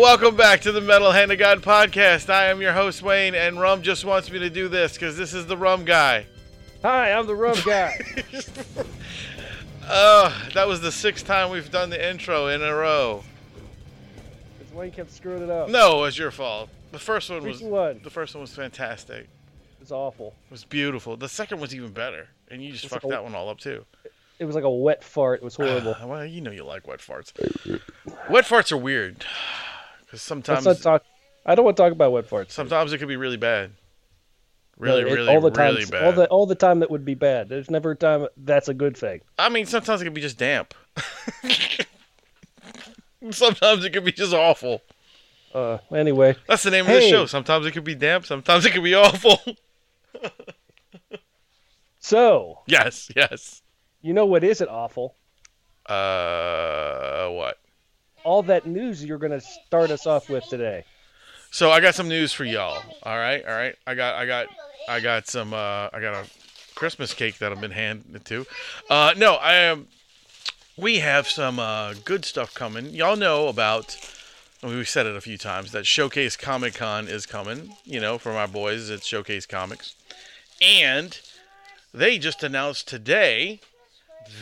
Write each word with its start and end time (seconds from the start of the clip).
Welcome 0.00 0.36
back 0.36 0.60
to 0.60 0.70
the 0.70 0.80
Metal 0.80 1.10
Hand 1.10 1.32
of 1.32 1.38
God 1.38 1.60
podcast. 1.60 2.30
I 2.30 2.46
am 2.46 2.60
your 2.60 2.72
host 2.72 3.02
Wayne, 3.02 3.34
and 3.34 3.60
Rum 3.60 3.82
just 3.82 4.04
wants 4.04 4.30
me 4.30 4.38
to 4.38 4.48
do 4.48 4.68
this 4.68 4.92
because 4.92 5.16
this 5.16 5.34
is 5.34 5.46
the 5.46 5.56
Rum 5.56 5.84
guy. 5.84 6.26
Hi, 6.82 7.12
I'm 7.12 7.26
the 7.26 7.34
rum 7.34 7.56
guy. 7.64 7.98
Oh, 9.90 10.36
that 10.52 10.68
was 10.68 10.82
the 10.82 10.92
sixth 10.92 11.26
time 11.26 11.50
we've 11.50 11.70
done 11.70 11.88
the 11.88 12.10
intro 12.10 12.48
in 12.48 12.60
a 12.60 12.74
row. 12.74 13.24
Because 14.58 14.74
Wayne 14.74 14.90
kept 14.90 15.10
screwing 15.10 15.42
it 15.42 15.48
up. 15.48 15.70
No, 15.70 16.00
it 16.00 16.02
was 16.02 16.18
your 16.18 16.30
fault. 16.30 16.68
The 16.92 16.98
first 16.98 17.30
one 17.30 17.42
was 17.42 17.62
one. 17.62 18.02
the 18.04 18.10
first 18.10 18.34
one 18.34 18.42
was 18.42 18.54
fantastic. 18.54 19.20
It 19.22 19.80
was 19.80 19.90
awful. 19.90 20.34
It 20.48 20.50
was 20.50 20.64
beautiful. 20.64 21.16
The 21.16 21.30
second 21.30 21.58
was 21.58 21.74
even 21.74 21.92
better, 21.92 22.28
and 22.50 22.62
you 22.62 22.72
just 22.72 22.86
fucked 22.86 23.04
like 23.04 23.12
a- 23.14 23.16
that 23.16 23.24
one 23.24 23.34
all 23.34 23.48
up 23.48 23.60
too. 23.60 23.86
It 24.38 24.44
was 24.44 24.54
like 24.54 24.64
a 24.64 24.70
wet 24.70 25.02
fart. 25.02 25.40
It 25.40 25.44
was 25.44 25.56
horrible. 25.56 25.96
Ah, 25.98 26.04
well, 26.06 26.26
you 26.26 26.42
know 26.42 26.50
you 26.50 26.64
like 26.64 26.86
wet 26.86 27.00
farts. 27.00 27.32
Wet 28.28 28.44
farts 28.44 28.70
are 28.70 28.76
weird 28.76 29.24
because 30.08 30.22
sometimes 30.22 30.64
Let's 30.64 30.82
not 30.84 30.92
talk. 30.92 31.02
I 31.44 31.54
don't 31.54 31.64
want 31.66 31.76
to 31.76 31.82
talk 31.82 31.92
about 31.92 32.12
wet 32.12 32.28
farts. 32.28 32.52
sometimes 32.52 32.92
it 32.92 32.98
could 32.98 33.08
be 33.08 33.16
really 33.16 33.36
bad. 33.36 33.72
No, 34.80 34.86
Really, 34.86 35.10
it- 35.10 35.14
really, 35.14 35.34
all 35.34 35.40
the 35.40 35.50
time, 35.50 35.74
really 35.74 35.86
bad. 35.86 36.04
all 36.04 36.12
the 36.12 36.26
all 36.28 36.46
the 36.46 36.54
time 36.54 36.80
that 36.80 36.90
would 36.90 37.04
be 37.04 37.14
bad. 37.14 37.48
There's 37.48 37.70
never 37.70 37.92
a 37.92 37.96
time 37.96 38.26
that's 38.36 38.68
a 38.68 38.74
good 38.74 38.96
thing. 38.96 39.20
I 39.38 39.48
mean, 39.48 39.66
sometimes 39.66 40.00
it 40.00 40.04
can 40.04 40.14
be 40.14 40.20
just 40.20 40.38
damp. 40.38 40.72
sometimes 43.30 43.84
it 43.84 43.92
could 43.92 44.04
be 44.04 44.12
just 44.12 44.32
awful. 44.32 44.82
Uh, 45.54 45.78
anyway, 45.92 46.36
That's 46.46 46.62
the 46.62 46.70
name 46.70 46.86
of 46.86 46.92
the 46.92 47.08
show. 47.08 47.26
Sometimes 47.26 47.66
it 47.66 47.72
could 47.72 47.84
be 47.84 47.94
damp. 47.94 48.26
Sometimes 48.26 48.66
it 48.66 48.72
could 48.72 48.84
be 48.84 48.94
awful. 48.94 49.40
so 51.98 52.60
yes, 52.66 53.10
yes. 53.16 53.62
you 54.02 54.12
know 54.12 54.26
what 54.26 54.44
isn't 54.44 54.68
awful? 54.68 55.14
Uh, 55.86 57.28
what? 57.30 57.58
All 58.24 58.42
that 58.44 58.66
news 58.66 59.04
you're 59.04 59.18
going 59.18 59.32
to 59.32 59.40
start 59.40 59.90
us 59.90 60.06
off 60.06 60.28
with 60.28 60.44
today. 60.48 60.84
So 61.50 61.70
I 61.70 61.80
got 61.80 61.94
some 61.94 62.08
news 62.08 62.32
for 62.32 62.44
y'all. 62.44 62.82
All 63.02 63.16
right, 63.16 63.44
all 63.44 63.54
right. 63.54 63.74
I 63.86 63.94
got, 63.94 64.14
I 64.16 64.26
got, 64.26 64.48
I 64.88 65.00
got 65.00 65.26
some. 65.26 65.52
Uh, 65.52 65.88
I 65.92 66.00
got 66.00 66.14
a 66.14 66.28
Christmas 66.74 67.14
cake 67.14 67.38
that 67.38 67.52
I've 67.52 67.60
been 67.60 67.70
handed 67.70 68.24
to. 68.26 68.46
Uh, 68.88 69.14
no, 69.16 69.34
I 69.34 69.54
am. 69.54 69.88
We 70.76 71.00
have 71.00 71.26
some 71.26 71.58
uh, 71.58 71.94
good 72.04 72.24
stuff 72.24 72.54
coming. 72.54 72.90
Y'all 72.90 73.16
know 73.16 73.48
about. 73.48 73.98
We 74.62 74.84
said 74.84 75.06
it 75.06 75.16
a 75.16 75.20
few 75.20 75.38
times 75.38 75.72
that 75.72 75.86
Showcase 75.86 76.36
Comic 76.36 76.74
Con 76.74 77.08
is 77.08 77.26
coming. 77.26 77.76
You 77.84 78.00
know, 78.00 78.18
for 78.18 78.32
our 78.32 78.48
boys 78.48 78.90
at 78.90 79.04
Showcase 79.04 79.46
Comics, 79.46 79.94
and 80.60 81.18
they 81.94 82.18
just 82.18 82.42
announced 82.42 82.88
today 82.88 83.60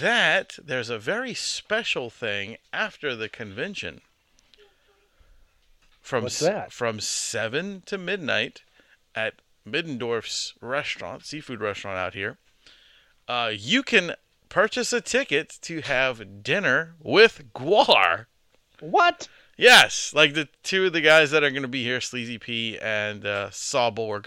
that 0.00 0.58
there's 0.62 0.90
a 0.90 0.98
very 0.98 1.34
special 1.34 2.10
thing 2.10 2.56
after 2.72 3.14
the 3.14 3.28
convention. 3.28 4.00
From 6.00 6.24
What's 6.24 6.38
that? 6.38 6.72
from 6.72 7.00
seven 7.00 7.82
to 7.86 7.98
midnight 7.98 8.62
at 9.14 9.34
Middendorf's 9.66 10.54
restaurant, 10.60 11.24
seafood 11.24 11.60
restaurant 11.60 11.98
out 11.98 12.14
here. 12.14 12.38
Uh, 13.26 13.50
you 13.52 13.82
can 13.82 14.14
purchase 14.48 14.92
a 14.92 15.00
ticket 15.00 15.58
to 15.62 15.80
have 15.80 16.44
dinner 16.44 16.94
with 17.02 17.52
GWAR. 17.54 18.26
What? 18.78 19.28
Yes, 19.56 20.12
like 20.14 20.34
the 20.34 20.48
two 20.62 20.86
of 20.86 20.92
the 20.92 21.00
guys 21.00 21.30
that 21.30 21.42
are 21.42 21.50
going 21.50 21.62
to 21.62 21.68
be 21.68 21.82
here, 21.82 22.00
Sleazy 22.00 22.38
P 22.38 22.78
and 22.78 23.26
uh, 23.26 23.48
Sawborg, 23.50 24.26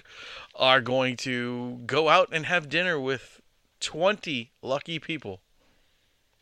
are 0.55 0.81
going 0.81 1.15
to 1.17 1.79
go 1.85 2.09
out 2.09 2.29
and 2.31 2.45
have 2.47 2.67
dinner 2.67 2.99
with 2.99 3.39
20 3.79 4.51
lucky 4.61 4.99
people. 4.99 5.39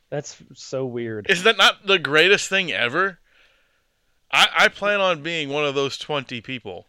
That's 0.10 0.42
so 0.54 0.86
weird. 0.86 1.30
Is 1.30 1.44
that 1.44 1.58
not 1.58 1.86
the 1.86 2.00
greatest 2.00 2.50
thing 2.50 2.72
ever? 2.72 3.20
I, 4.32 4.48
I 4.58 4.68
plan 4.70 5.00
on 5.00 5.22
being 5.22 5.50
one 5.50 5.66
of 5.66 5.76
those 5.76 5.98
20 5.98 6.42
people. 6.42 6.88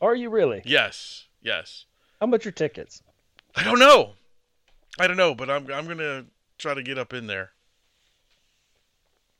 Are 0.00 0.14
you 0.14 0.30
really? 0.30 0.62
Yes, 0.64 1.26
yes. 1.42 1.86
How 2.20 2.26
much 2.26 2.46
are 2.46 2.50
tickets? 2.50 3.02
I 3.54 3.64
don't 3.64 3.78
know. 3.78 4.12
I 4.98 5.06
don't 5.06 5.16
know, 5.16 5.34
but 5.34 5.50
I'm, 5.50 5.70
I'm 5.72 5.86
going 5.86 5.98
to 5.98 6.26
try 6.58 6.74
to 6.74 6.82
get 6.82 6.98
up 6.98 7.12
in 7.12 7.26
there. 7.26 7.50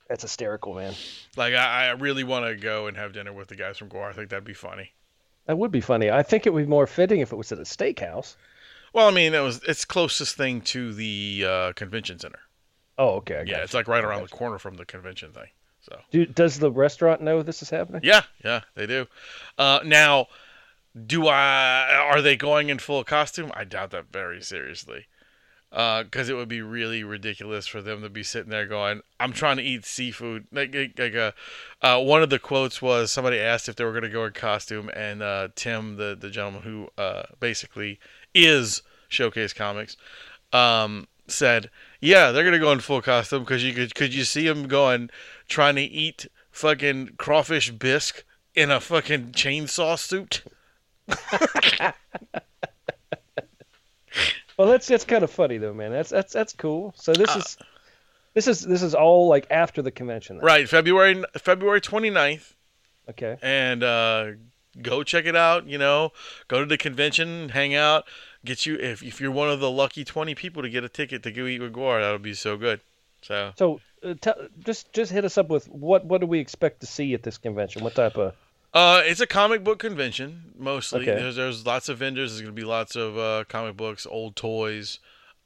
That's 0.09 0.23
hysterical, 0.23 0.75
man. 0.75 0.95
Like, 1.37 1.55
I, 1.55 1.89
I 1.89 1.91
really 1.91 2.25
want 2.25 2.47
to 2.47 2.57
go 2.57 2.87
and 2.87 2.97
have 2.97 3.13
dinner 3.13 3.33
with 3.33 3.49
the 3.49 3.57
guys 3.57 3.77
from 3.77 3.91
GWAR. 3.91 4.09
I 4.09 4.13
think 4.13 4.31
that'd 4.31 4.45
be 4.45 4.55
funny. 4.55 4.93
That 5.47 5.59
would 5.59 5.71
be 5.71 5.81
funny. 5.81 6.11
I 6.11 6.23
think 6.23 6.47
it 6.47 6.53
would 6.53 6.65
be 6.65 6.71
more 6.71 6.87
fitting 6.87 7.21
if 7.21 7.33
it 7.33 7.37
was 7.37 7.53
at 7.53 7.59
a 7.59 7.63
steakhouse. 7.63 8.37
Well, 8.93 9.09
I 9.09 9.11
mean, 9.11 9.35
it 9.35 9.41
was 9.41 9.63
it's 9.65 9.85
closest 9.85 10.37
thing 10.37 10.63
to 10.63 10.95
the 10.95 11.45
uh, 11.47 11.73
convention 11.75 12.19
center. 12.19 12.41
Oh, 12.99 13.11
okay. 13.17 13.39
I 13.39 13.43
Yeah, 13.43 13.59
it's 13.59 13.75
like 13.75 13.89
right 13.89 14.05
around 14.05 14.23
the 14.23 14.29
corner 14.29 14.59
from 14.59 14.77
the 14.77 14.85
convention 14.85 15.33
thing. 15.33 15.49
So 15.81 16.01
Do, 16.11 16.27
does 16.27 16.59
the 16.59 16.71
restaurant 16.71 17.23
know 17.23 17.43
this 17.43 17.63
is 17.63 17.71
happening? 17.71 18.01
yeah, 18.05 18.23
yeah, 18.45 18.63
they 18.75 18.87
do. 18.87 19.07
Uh, 19.57 19.81
now, 19.85 20.27
do 21.07 21.29
I? 21.29 22.09
Are 22.11 22.21
they 22.21 22.37
going 22.37 22.69
in 22.69 22.79
full 22.79 23.05
costume? 23.05 23.53
I 23.55 23.65
doubt 23.65 23.93
that 23.93 24.13
very 24.13 24.43
seriously, 24.43 25.07
because 25.71 26.29
it 26.29 26.35
would 26.35 26.49
be 26.49 26.61
really 26.61 27.05
ridiculous 27.05 27.67
for 27.67 27.81
them 27.81 28.03
to 28.03 28.09
be 28.09 28.25
sitting 28.25 28.51
there 28.51 28.67
going, 28.67 29.03
"I'm 29.21 29.33
trying 29.33 29.59
to 29.59 29.63
eat 29.63 29.85
seafood." 29.85 30.47
Like, 30.51 30.75
like, 30.75 30.99
like 30.99 31.15
uh, 31.15 31.33
uh, 31.81 32.03
one 32.03 32.23
of 32.23 32.31
the 32.31 32.39
quotes 32.39 32.83
was 32.83 33.13
somebody 33.13 33.39
asked 33.39 33.69
if 33.69 33.77
they 33.77 33.85
were 33.85 33.93
going 33.93 34.03
to 34.03 34.09
go 34.09 34.25
in 34.25 34.33
costume, 34.33 34.91
and 34.95 35.23
uh, 35.23 35.49
Tim, 35.55 35.97
the 35.97 36.17
the 36.19 36.31
gentleman 36.31 36.63
who 36.63 36.89
uh, 36.99 37.23
basically 37.39 38.01
is 38.35 38.83
Showcase 39.09 39.53
Comics, 39.53 39.97
um, 40.53 41.07
said, 41.29 41.71
"Yeah, 42.01 42.31
they're 42.33 42.45
gonna 42.45 42.59
go 42.59 42.73
in 42.73 42.81
full 42.81 43.03
costume 43.03 43.45
because 43.45 43.63
you 43.65 43.73
could 43.75 43.95
could 43.95 44.13
you 44.15 44.25
see 44.25 44.47
them 44.49 44.67
going 44.69 45.11
trying 45.49 45.77
to 45.77 45.83
eat 45.83 46.27
fucking 46.51 47.15
crawfish 47.19 47.71
bisque 47.71 48.25
in 48.55 48.71
a 48.71 48.81
fucking 48.81 49.33
chainsaw 49.33 49.99
suit?" 49.99 50.43
Well, 54.57 54.67
that's 54.67 54.89
that's 54.89 55.05
kind 55.05 55.23
of 55.23 55.31
funny 55.31 55.59
though, 55.59 55.73
man. 55.73 55.93
That's 55.93 56.11
that's 56.11 56.33
that's 56.33 56.53
cool. 56.53 56.93
So 56.97 57.13
this 57.13 57.31
Uh, 57.31 57.39
is 57.39 57.57
this 58.35 58.49
is 58.49 58.61
this 58.63 58.83
is 58.83 58.93
all 58.93 59.29
like 59.29 59.47
after 59.53 59.83
the 59.83 59.93
convention. 59.93 60.39
Then. 60.39 60.45
Right, 60.45 60.69
February 60.69 61.23
February 61.37 61.81
29th, 61.81 62.55
Okay. 63.11 63.37
and 63.41 63.85
uh, 63.85 64.27
go 64.83 65.05
check 65.05 65.27
it 65.27 65.37
out. 65.37 65.69
You 65.69 65.79
know, 65.79 66.11
go 66.49 66.59
to 66.59 66.67
the 66.67 66.77
convention, 66.77 67.51
hang 67.51 67.77
out, 67.77 68.05
get 68.49 68.67
you 68.67 68.77
if 68.77 69.03
if 69.03 69.21
you're 69.21 69.31
one 69.31 69.51
of 69.51 69.61
the 69.61 69.71
lucky 69.71 70.05
20 70.05 70.35
people 70.35 70.63
to 70.63 70.69
get 70.69 70.83
a 70.83 70.89
ticket 70.89 71.23
to 71.23 71.31
go 71.31 71.47
eat 71.47 71.61
with 71.61 71.73
GWAR, 71.73 72.01
that 72.01 72.11
would 72.11 72.23
be 72.23 72.35
so 72.35 72.57
good. 72.57 72.81
So 73.23 73.53
So 73.57 73.81
uh, 74.03 74.15
tell 74.21 74.35
just 74.65 74.93
just 74.93 75.13
hit 75.13 75.25
us 75.25 75.39
up 75.39 75.49
with 75.49 75.69
what 75.69 76.05
what 76.05 76.21
do 76.21 76.27
we 76.27 76.41
expect 76.41 76.81
to 76.81 76.87
see 76.87 77.15
at 77.15 77.23
this 77.23 77.39
convention? 77.39 77.85
What 77.85 77.95
type 77.95 78.17
of 78.17 78.35
Uh, 78.75 79.03
it's 79.05 79.21
a 79.21 79.27
comic 79.27 79.63
book 79.63 79.79
convention 79.79 80.53
mostly. 80.59 81.03
Okay. 81.03 81.15
There's 81.21 81.37
there's 81.37 81.67
lots 81.67 81.89
of 81.89 81.99
vendors. 81.99 82.33
There's 82.33 82.43
gonna 82.43 82.53
be 82.53 82.65
lots 82.65 82.97
of 82.97 83.19
uh, 83.19 83.45
comic 83.49 83.77
books, 83.77 84.07
old 84.07 84.37
toys, 84.37 84.99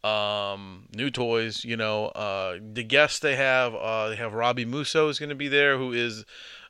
um, 0.05 0.89
new 0.95 1.11
toys. 1.11 1.65
You 1.65 1.77
know, 1.77 2.07
uh, 2.07 2.59
the 2.73 2.85
guests 2.85 3.19
they 3.19 3.37
have. 3.37 3.75
Uh, 3.75 4.11
they 4.11 4.17
have 4.17 4.33
Robbie 4.33 4.65
Musso 4.65 5.09
is 5.09 5.19
gonna 5.19 5.35
be 5.35 5.49
there, 5.49 5.79
who 5.79 5.93
is 5.93 6.25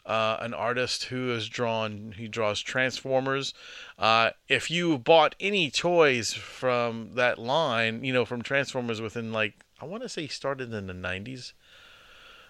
uh, 0.04 0.36
an 0.40 0.52
artist 0.54 1.04
who 1.04 1.28
has 1.28 1.48
drawn. 1.48 2.14
He 2.16 2.28
draws 2.28 2.60
Transformers. 2.60 3.54
Uh, 3.98 4.30
if 4.48 4.70
you 4.70 4.98
bought 4.98 5.34
any 5.40 5.70
toys 5.70 6.32
from 6.32 7.10
that 7.14 7.38
line, 7.38 8.04
you 8.04 8.12
know, 8.12 8.24
from 8.24 8.42
Transformers 8.42 9.00
within 9.00 9.32
like 9.32 9.54
I 9.80 9.84
want 9.84 10.02
to 10.02 10.08
say 10.08 10.22
he 10.22 10.28
started 10.28 10.72
in 10.72 10.86
the 10.86 10.92
'90s. 10.92 11.52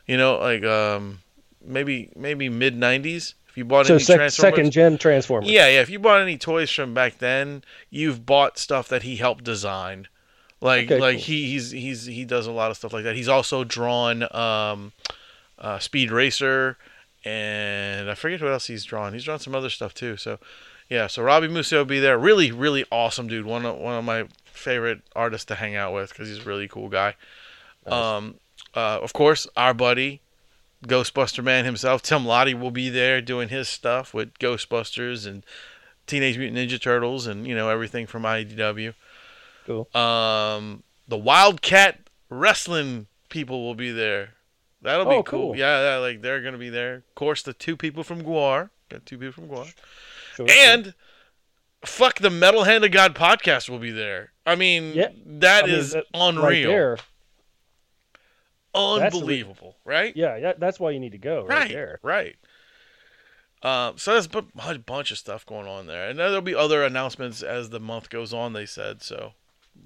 You 0.07 0.17
know, 0.17 0.39
like 0.39 0.65
um, 0.65 1.21
maybe 1.65 2.11
maybe 2.17 2.49
mid 2.49 2.75
'90s. 2.77 3.35
If 3.49 3.59
you 3.59 3.65
bought 3.67 3.87
so 3.87 3.95
any 3.97 4.03
sec- 4.03 4.17
Transformers, 4.17 4.55
second 4.57 4.71
gen 4.71 4.97
Transformers? 4.99 5.51
yeah, 5.51 5.69
yeah. 5.69 5.83
If 5.83 5.91
you 5.91 5.99
bought 5.99 6.23
any 6.23 6.39
toys 6.39 6.71
from 6.71 6.95
back 6.95 7.19
then, 7.19 7.63
you've 7.91 8.25
bought 8.25 8.57
stuff 8.59 8.89
that 8.89 9.03
he 9.03 9.17
helped 9.17 9.45
design. 9.45 10.09
Like, 10.63 10.85
Okay, 10.87 10.99
like 10.99 11.17
cool. 11.17 11.25
he 11.25 11.51
he's 11.51 11.71
he's 11.73 12.07
he 12.07 12.25
does 12.25 12.47
a 12.47 12.53
lot 12.53 12.71
of 12.71 12.79
stuff 12.79 12.93
like 12.95 13.05
that. 13.05 13.15
He's 13.15 13.29
also 13.29 13.63
drawn 13.65 14.23
um, 14.35 14.93
uh, 15.59 15.79
Speed 15.81 16.11
Racer, 16.11 16.79
and 17.25 18.11
I 18.11 18.15
forget 18.15 18.43
what 18.43 18.53
else 18.53 18.67
he's 18.67 18.85
drawn. 18.85 19.13
He's 19.13 19.25
drawn 19.25 19.39
some 19.39 19.55
other 19.55 19.71
stuff 19.71 19.95
too. 19.95 20.17
So, 20.17 20.39
yeah. 20.89 21.07
So 21.07 21.23
Robbie 21.23 21.49
Musso 21.49 21.79
will 21.79 21.85
be 21.85 22.01
there. 22.01 22.19
Really, 22.19 22.53
really 22.53 22.85
awesome 22.91 23.29
dude. 23.29 23.47
One 23.47 23.65
of 23.65 23.77
one 23.77 23.95
of 23.95 24.05
my 24.05 24.25
favorite 24.45 25.03
artists 25.15 25.47
to 25.47 25.55
hang 25.57 25.77
out 25.77 25.93
with 25.93 26.11
because 26.11 26.29
he's 26.29 26.41
a 26.41 26.45
really 26.45 26.69
cool 26.69 26.89
guy. 26.89 27.15
Um, 27.87 28.37
uh, 28.75 29.01
of 29.03 29.13
course, 29.13 29.47
our 29.57 29.75
buddy 29.75 30.21
Ghostbuster 30.87 31.43
man 31.43 31.65
himself, 31.65 32.03
Tim 32.03 32.25
Lattie, 32.25 32.59
will 32.59 32.71
be 32.71 32.89
there 32.89 33.21
doing 33.21 33.49
his 33.49 33.69
stuff 33.69 34.13
with 34.13 34.35
Ghostbusters 34.39 35.27
and 35.27 35.45
Teenage 36.07 36.39
Mutant 36.39 36.59
Ninja 36.59 36.81
Turtles 36.81 37.27
and 37.27 37.47
you 37.47 37.55
know 37.55 37.69
everything 37.69 38.07
from 38.07 38.23
IDW. 38.23 38.95
Cool. 39.67 39.89
Um, 39.95 40.83
the 41.07 41.17
Wildcat 41.17 42.01
Wrestling 42.29 43.07
people 43.29 43.65
will 43.65 43.75
be 43.75 43.93
there. 43.93 44.35
That'll 44.83 45.07
be 45.07 45.13
Oh, 45.13 45.23
cool. 45.23 45.41
cool. 45.53 45.57
Yeah, 45.57 45.93
yeah, 45.93 45.97
like 45.99 46.21
they're 46.23 46.43
gonna 46.43 46.59
be 46.59 46.69
there. 46.71 46.97
Of 46.97 47.15
course, 47.15 47.43
the 47.43 47.53
two 47.55 47.77
people 47.77 48.03
from 48.05 48.23
GWAR. 48.23 48.71
Got 48.89 49.07
two 49.07 49.17
people 49.19 49.33
from 49.33 49.49
GWAR. 49.49 49.73
Sure, 50.37 50.47
And 50.51 50.95
fuck 51.85 52.19
the 52.19 52.31
Metal 52.31 52.65
Hand 52.65 52.85
of 52.85 52.91
God 52.91 53.15
podcast 53.15 53.69
will 53.69 53.79
be 53.79 53.91
there. 53.93 54.33
I 54.45 54.57
mean, 54.57 54.93
Yeah. 54.95 55.09
that 55.25 55.65
I 55.65 55.67
mean, 55.69 55.81
that- 55.91 56.05
unreal, 56.15 56.75
right 56.75 57.01
unbelievable, 58.75 59.77
right? 59.85 60.17
Yeah, 60.17 60.37
yeah, 60.37 60.53
that's 60.59 60.81
why 60.81 60.91
you 60.91 61.01
need 61.01 61.13
to 61.13 61.19
go 61.19 61.43
right, 61.45 61.59
right, 61.59 61.71
there. 61.71 62.01
right. 62.03 62.37
Uh, 63.63 63.93
so 63.97 64.13
there's 64.13 64.27
a 64.27 64.79
bunch 64.79 65.11
of 65.11 65.19
stuff 65.19 65.47
going 65.47 65.69
on 65.69 65.87
there, 65.87 66.09
and 66.09 66.19
there'll 66.19 66.41
be 66.41 66.55
other 66.55 66.83
announcements 66.83 67.43
as 67.43 67.71
the 67.71 67.79
month 67.79 68.11
goes 68.11 68.33
on. 68.33 68.53
They 68.55 68.67
said 68.67 69.03
so. 69.03 69.35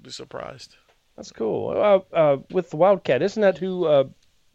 Be 0.01 0.09
surprised. 0.09 0.75
That's 1.15 1.31
cool. 1.31 1.69
Uh, 1.69 2.15
uh, 2.15 2.37
with 2.51 2.69
the 2.71 2.77
Wildcat, 2.77 3.21
isn't 3.21 3.41
that 3.41 3.57
who 3.57 3.85
uh, 3.85 4.05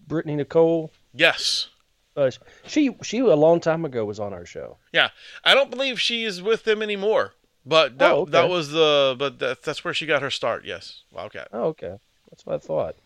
Brittany 0.07 0.37
Nicole? 0.37 0.93
Yes. 1.15 1.69
Uh, 2.17 2.31
she 2.67 2.95
she 3.03 3.19
a 3.21 3.35
long 3.35 3.59
time 3.61 3.85
ago 3.87 4.05
was 4.05 4.21
on 4.21 4.33
our 4.35 4.45
show. 4.45 4.77
Yeah, 4.93 5.11
I 5.45 5.55
don't 5.55 5.71
believe 5.71 5.99
she 6.01 6.25
is 6.25 6.43
with 6.43 6.65
them 6.65 6.83
anymore. 6.83 7.33
But 7.65 7.97
that 7.99 8.11
Oh, 8.13 8.21
okay. 8.23 8.33
that 8.33 8.49
was 8.51 8.71
the 8.71 9.15
but 9.19 9.39
that, 9.39 9.63
that's 9.63 9.83
where 9.85 9.95
she 9.95 10.05
got 10.05 10.21
her 10.21 10.31
start. 10.31 10.65
Yes, 10.67 11.03
Wildcat. 11.13 11.49
Oh, 11.53 11.65
okay, 11.69 11.97
that's 12.31 12.45
what 12.45 12.57
I 12.57 12.59
thought. 12.59 12.97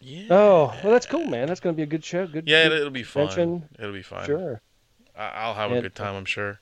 Yeah. 0.00 0.26
Oh, 0.30 0.74
well, 0.84 0.92
that's 0.92 1.06
cool, 1.06 1.24
man. 1.26 1.46
That's 1.48 1.60
gonna 1.60 1.74
be 1.74 1.82
a 1.82 1.86
good 1.86 2.04
show. 2.04 2.26
Good. 2.26 2.46
Yeah, 2.48 2.68
good 2.68 2.78
it'll 2.78 2.90
be 2.90 3.02
fun. 3.02 3.68
It'll 3.78 3.92
be 3.92 4.02
fun. 4.02 4.26
Sure. 4.26 4.60
I- 5.16 5.30
I'll 5.30 5.54
have 5.54 5.70
a 5.70 5.74
And- 5.74 5.82
good 5.82 5.94
time. 5.94 6.14
I'm 6.14 6.24
sure. 6.24 6.60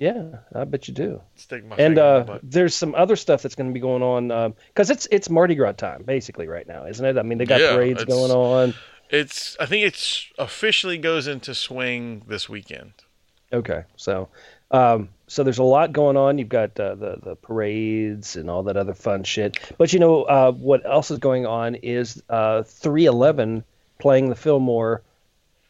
Yeah, 0.00 0.38
I 0.54 0.64
bet 0.64 0.88
you 0.88 0.94
do. 0.94 1.20
Stick 1.36 1.62
my 1.62 1.76
And 1.76 1.98
uh, 1.98 2.38
there's 2.42 2.74
some 2.74 2.94
other 2.94 3.16
stuff 3.16 3.42
that's 3.42 3.54
going 3.54 3.68
to 3.68 3.74
be 3.74 3.80
going 3.80 4.02
on 4.02 4.54
because 4.68 4.88
it's 4.88 5.06
it's 5.10 5.28
Mardi 5.28 5.54
Gras 5.54 5.72
time 5.72 6.04
basically 6.04 6.48
right 6.48 6.66
now, 6.66 6.86
isn't 6.86 7.04
it? 7.04 7.18
I 7.18 7.22
mean, 7.22 7.36
they 7.36 7.44
got 7.44 7.60
Yeah, 7.60 7.74
parades 7.74 8.04
going 8.04 8.30
on. 8.30 8.72
It's 9.10 9.58
I 9.60 9.66
think 9.66 9.84
it's 9.84 10.26
officially 10.38 10.96
goes 10.96 11.26
into 11.26 11.54
swing 11.54 12.22
this 12.26 12.48
weekend. 12.48 12.94
Okay, 13.52 13.82
so 13.96 14.30
um, 14.70 15.10
so 15.26 15.42
there's 15.42 15.58
a 15.58 15.64
lot 15.64 15.92
going 15.92 16.16
on. 16.16 16.38
You've 16.38 16.48
got 16.48 16.80
uh, 16.80 16.94
the 16.94 17.18
the 17.22 17.36
parades 17.36 18.36
and 18.36 18.48
all 18.48 18.62
that 18.64 18.78
other 18.78 18.94
fun 18.94 19.24
shit. 19.24 19.58
But 19.76 19.92
you 19.92 19.98
know 19.98 20.22
uh, 20.22 20.52
what 20.52 20.86
else 20.86 21.10
is 21.10 21.18
going 21.18 21.44
on 21.44 21.74
is 21.74 22.22
uh, 22.30 22.62
311 22.62 23.64
playing 23.98 24.30
the 24.30 24.34
Fillmore 24.34 25.02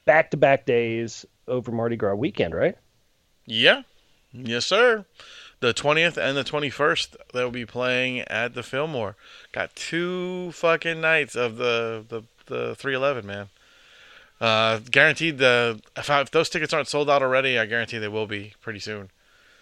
back 0.04 0.30
to 0.30 0.36
back 0.36 0.66
days 0.66 1.26
over 1.48 1.72
Mardi 1.72 1.96
Gras 1.96 2.14
weekend, 2.14 2.54
right? 2.54 2.76
Yeah. 3.46 3.82
Yes, 4.32 4.66
sir. 4.66 5.04
The 5.60 5.74
20th 5.74 6.16
and 6.16 6.36
the 6.36 6.44
21st, 6.44 7.16
they'll 7.34 7.50
be 7.50 7.66
playing 7.66 8.20
at 8.20 8.54
the 8.54 8.62
Fillmore. 8.62 9.16
Got 9.52 9.74
two 9.76 10.52
fucking 10.52 11.00
nights 11.00 11.34
of 11.36 11.56
the 11.56 12.04
the, 12.08 12.22
the 12.46 12.74
311, 12.76 13.26
man. 13.26 13.48
Uh, 14.40 14.78
guaranteed 14.90 15.36
the 15.36 15.80
if, 15.96 16.08
I, 16.08 16.22
if 16.22 16.30
those 16.30 16.48
tickets 16.48 16.72
aren't 16.72 16.88
sold 16.88 17.10
out 17.10 17.22
already, 17.22 17.58
I 17.58 17.66
guarantee 17.66 17.98
they 17.98 18.08
will 18.08 18.26
be 18.26 18.54
pretty 18.62 18.78
soon. 18.78 19.10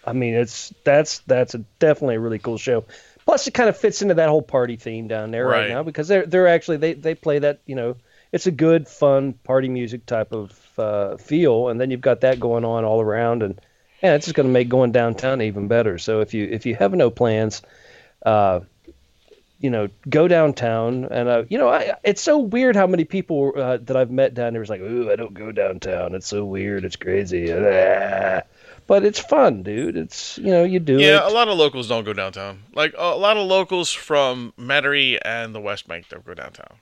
I 0.05 0.13
mean, 0.13 0.33
it's 0.35 0.73
that's 0.85 1.19
that's 1.19 1.53
a, 1.53 1.57
definitely 1.79 2.15
a 2.15 2.19
really 2.21 2.39
cool 2.39 2.57
show. 2.57 2.85
Plus, 3.25 3.45
it 3.47 3.53
kind 3.53 3.67
of 3.69 3.75
fits 3.77 4.01
into 4.01 4.13
that 4.13 4.29
whole 4.29 4.41
party 4.41 4.77
theme 4.77 5.07
down 5.09 5.31
there 5.31 5.45
right, 5.45 5.61
Right. 5.63 5.69
now 5.69 5.83
because 5.83 6.07
they're 6.07 6.25
they're 6.25 6.47
actually 6.47 6.77
they 6.77 6.93
they 6.93 7.13
play 7.13 7.39
that 7.39 7.59
you 7.65 7.75
know 7.75 7.97
it's 8.31 8.47
a 8.47 8.51
good 8.51 8.87
fun 8.87 9.33
party 9.33 9.67
music 9.67 10.05
type 10.05 10.31
of 10.31 10.57
uh, 10.77 11.17
feel, 11.17 11.67
and 11.67 11.81
then 11.81 11.91
you've 11.91 11.99
got 11.99 12.21
that 12.21 12.39
going 12.39 12.63
on 12.63 12.85
all 12.85 13.01
around, 13.01 13.43
and 13.43 13.59
yeah, 14.01 14.15
it's 14.15 14.25
just 14.25 14.35
going 14.35 14.47
to 14.47 14.53
make 14.53 14.69
going 14.69 14.91
downtown 14.91 15.41
even 15.41 15.67
better. 15.67 15.97
So 15.97 16.21
if 16.21 16.33
you 16.33 16.45
if 16.45 16.65
you 16.65 16.75
have 16.75 16.93
no 16.93 17.09
plans, 17.09 17.61
uh, 18.25 18.61
you 19.59 19.69
know, 19.69 19.89
go 20.07 20.27
downtown, 20.27 21.05
and 21.05 21.29
uh, 21.29 21.43
you 21.49 21.57
know, 21.57 21.69
I, 21.69 21.95
it's 22.03 22.21
so 22.21 22.37
weird 22.37 22.75
how 22.75 22.87
many 22.87 23.03
people 23.03 23.53
uh, 23.55 23.77
that 23.77 23.97
I've 23.97 24.11
met 24.11 24.33
down 24.33 24.53
there 24.53 24.61
is 24.61 24.69
like, 24.69 24.81
ooh, 24.81 25.11
I 25.11 25.15
don't 25.15 25.33
go 25.33 25.51
downtown. 25.51 26.15
It's 26.15 26.27
so 26.27 26.45
weird. 26.45 26.85
It's 26.85 26.95
crazy. 26.95 27.51
Ah. 27.51 28.41
But 28.87 29.05
it's 29.05 29.19
fun, 29.19 29.61
dude. 29.61 29.97
It's 29.97 30.37
you 30.39 30.51
know, 30.51 30.63
you 30.63 30.79
do 30.79 30.99
Yeah, 30.99 31.27
a 31.27 31.29
lot 31.29 31.47
of 31.47 31.57
locals 31.57 31.87
don't 31.87 32.05
go 32.05 32.13
downtown. 32.13 32.63
Like 32.73 32.95
a 32.97 33.15
lot 33.15 33.37
of 33.37 33.47
locals 33.47 33.91
from 33.91 34.53
Metairie 34.57 35.19
and 35.23 35.53
the 35.53 35.59
West 35.59 35.87
Bank 35.87 36.07
don't 36.09 36.25
go 36.25 36.33
downtown. 36.33 36.79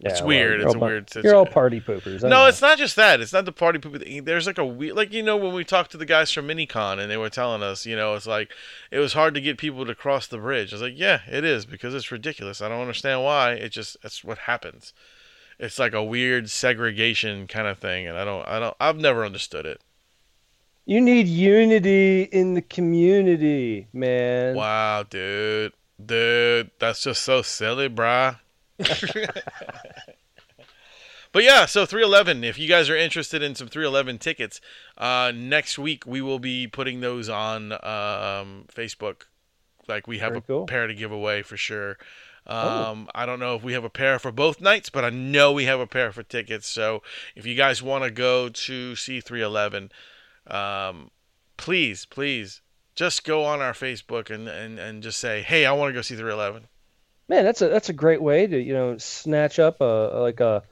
It's 0.00 0.20
Yeah, 0.20 0.26
weird. 0.26 0.60
It's 0.60 0.74
all 0.74 0.80
weird 0.80 1.10
You're 1.24 1.34
all 1.34 1.44
party 1.46 1.80
poopers. 1.80 2.22
I 2.24 2.28
No, 2.28 2.42
know. 2.42 2.46
it's 2.46 2.60
not 2.62 2.78
just 2.78 2.94
that. 2.96 3.20
It's 3.20 3.32
not 3.32 3.46
the 3.46 3.52
party 3.52 3.80
people. 3.80 3.98
There's 4.22 4.46
like 4.46 4.58
a 4.58 4.64
weird, 4.64 4.94
like 4.94 5.12
you 5.12 5.24
know, 5.24 5.36
when 5.36 5.52
we 5.52 5.64
talked 5.64 5.90
to 5.90 5.96
the 5.96 6.06
guys 6.06 6.30
from 6.30 6.46
MightyCon 6.46 7.00
and 7.00 7.10
they 7.10 7.16
were 7.16 7.30
telling 7.30 7.64
us, 7.64 7.84
you 7.84 7.96
know, 7.96 8.14
it's 8.14 8.26
like 8.26 8.52
it 8.92 9.00
was 9.00 9.14
hard 9.14 9.34
to 9.34 9.40
get 9.40 9.58
people 9.58 9.84
to 9.86 9.96
cross 9.96 10.28
the 10.28 10.38
bridge. 10.38 10.72
I 10.72 10.76
was 10.76 10.82
like, 10.82 10.94
yeah, 10.96 11.22
it 11.28 11.44
is 11.44 11.66
because 11.66 11.94
it's 11.94 12.12
ridiculous. 12.12 12.62
I 12.62 12.68
don't 12.68 12.80
understand 12.80 13.24
why. 13.24 13.52
It 13.54 13.70
just 13.70 13.96
that's 14.02 14.22
what 14.22 14.38
happens. 14.38 14.92
It's 15.58 15.80
like 15.80 15.94
a 15.94 16.04
weird 16.04 16.48
segregation 16.48 17.48
kind 17.48 17.66
of 17.66 17.78
thing, 17.78 18.06
and 18.06 18.16
I 18.16 18.24
don't, 18.24 18.46
I 18.46 18.60
don't, 18.60 18.76
I've 18.78 18.98
never 18.98 19.24
understood 19.24 19.66
it. 19.66 19.80
You 20.86 21.00
need 21.00 21.26
unity 21.26 22.22
in 22.22 22.54
the 22.54 22.62
community, 22.62 23.88
man. 23.92 24.54
Wow, 24.54 25.02
dude, 25.02 25.72
dude, 26.04 26.70
that's 26.78 27.02
just 27.02 27.22
so 27.22 27.42
silly, 27.42 27.88
brah. 27.88 28.38
But 31.32 31.44
yeah, 31.44 31.66
so 31.66 31.84
311. 31.84 32.42
If 32.42 32.58
you 32.58 32.68
guys 32.68 32.88
are 32.88 32.96
interested 32.96 33.42
in 33.42 33.54
some 33.54 33.68
311 33.68 34.18
tickets, 34.18 34.60
uh, 34.96 35.32
next 35.34 35.78
week 35.78 36.06
we 36.06 36.22
will 36.22 36.38
be 36.38 36.66
putting 36.66 37.00
those 37.00 37.28
on 37.28 37.72
um, 37.72 38.64
Facebook. 38.74 39.22
Like 39.86 40.06
we 40.06 40.18
have 40.18 40.30
Very 40.30 40.38
a 40.38 40.42
cool. 40.42 40.66
pair 40.66 40.86
to 40.86 40.94
give 40.94 41.12
away 41.12 41.42
for 41.42 41.56
sure. 41.56 41.98
Oh. 42.46 42.92
Um, 42.92 43.08
I 43.14 43.26
don't 43.26 43.40
know 43.40 43.54
if 43.54 43.62
we 43.62 43.74
have 43.74 43.84
a 43.84 43.90
pair 43.90 44.18
for 44.18 44.32
both 44.32 44.60
nights, 44.60 44.88
but 44.88 45.04
I 45.04 45.10
know 45.10 45.52
we 45.52 45.64
have 45.64 45.80
a 45.80 45.86
pair 45.86 46.12
for 46.12 46.22
tickets. 46.22 46.66
So 46.66 47.02
if 47.36 47.44
you 47.44 47.54
guys 47.54 47.82
want 47.82 48.04
to 48.04 48.10
go 48.10 48.48
to 48.48 48.96
see 48.96 49.20
311, 49.20 49.92
um, 50.46 51.10
please, 51.58 52.06
please, 52.06 52.62
just 52.94 53.24
go 53.24 53.44
on 53.44 53.60
our 53.60 53.74
Facebook 53.74 54.30
and, 54.30 54.48
and, 54.48 54.78
and 54.78 55.02
just 55.02 55.18
say, 55.18 55.42
hey, 55.42 55.66
I 55.66 55.72
want 55.72 55.90
to 55.90 55.92
go 55.92 56.00
see 56.00 56.16
311. 56.16 56.68
Man, 57.28 57.44
that's 57.44 57.60
a 57.62 57.68
that's 57.68 57.88
a 57.88 57.92
great 57.92 58.22
way 58.22 58.46
to 58.46 58.58
you 58.58 58.72
know 58.72 58.96
snatch 58.98 59.58
up 59.58 59.80
a 59.80 59.84
like 60.20 60.40
a 60.40 60.62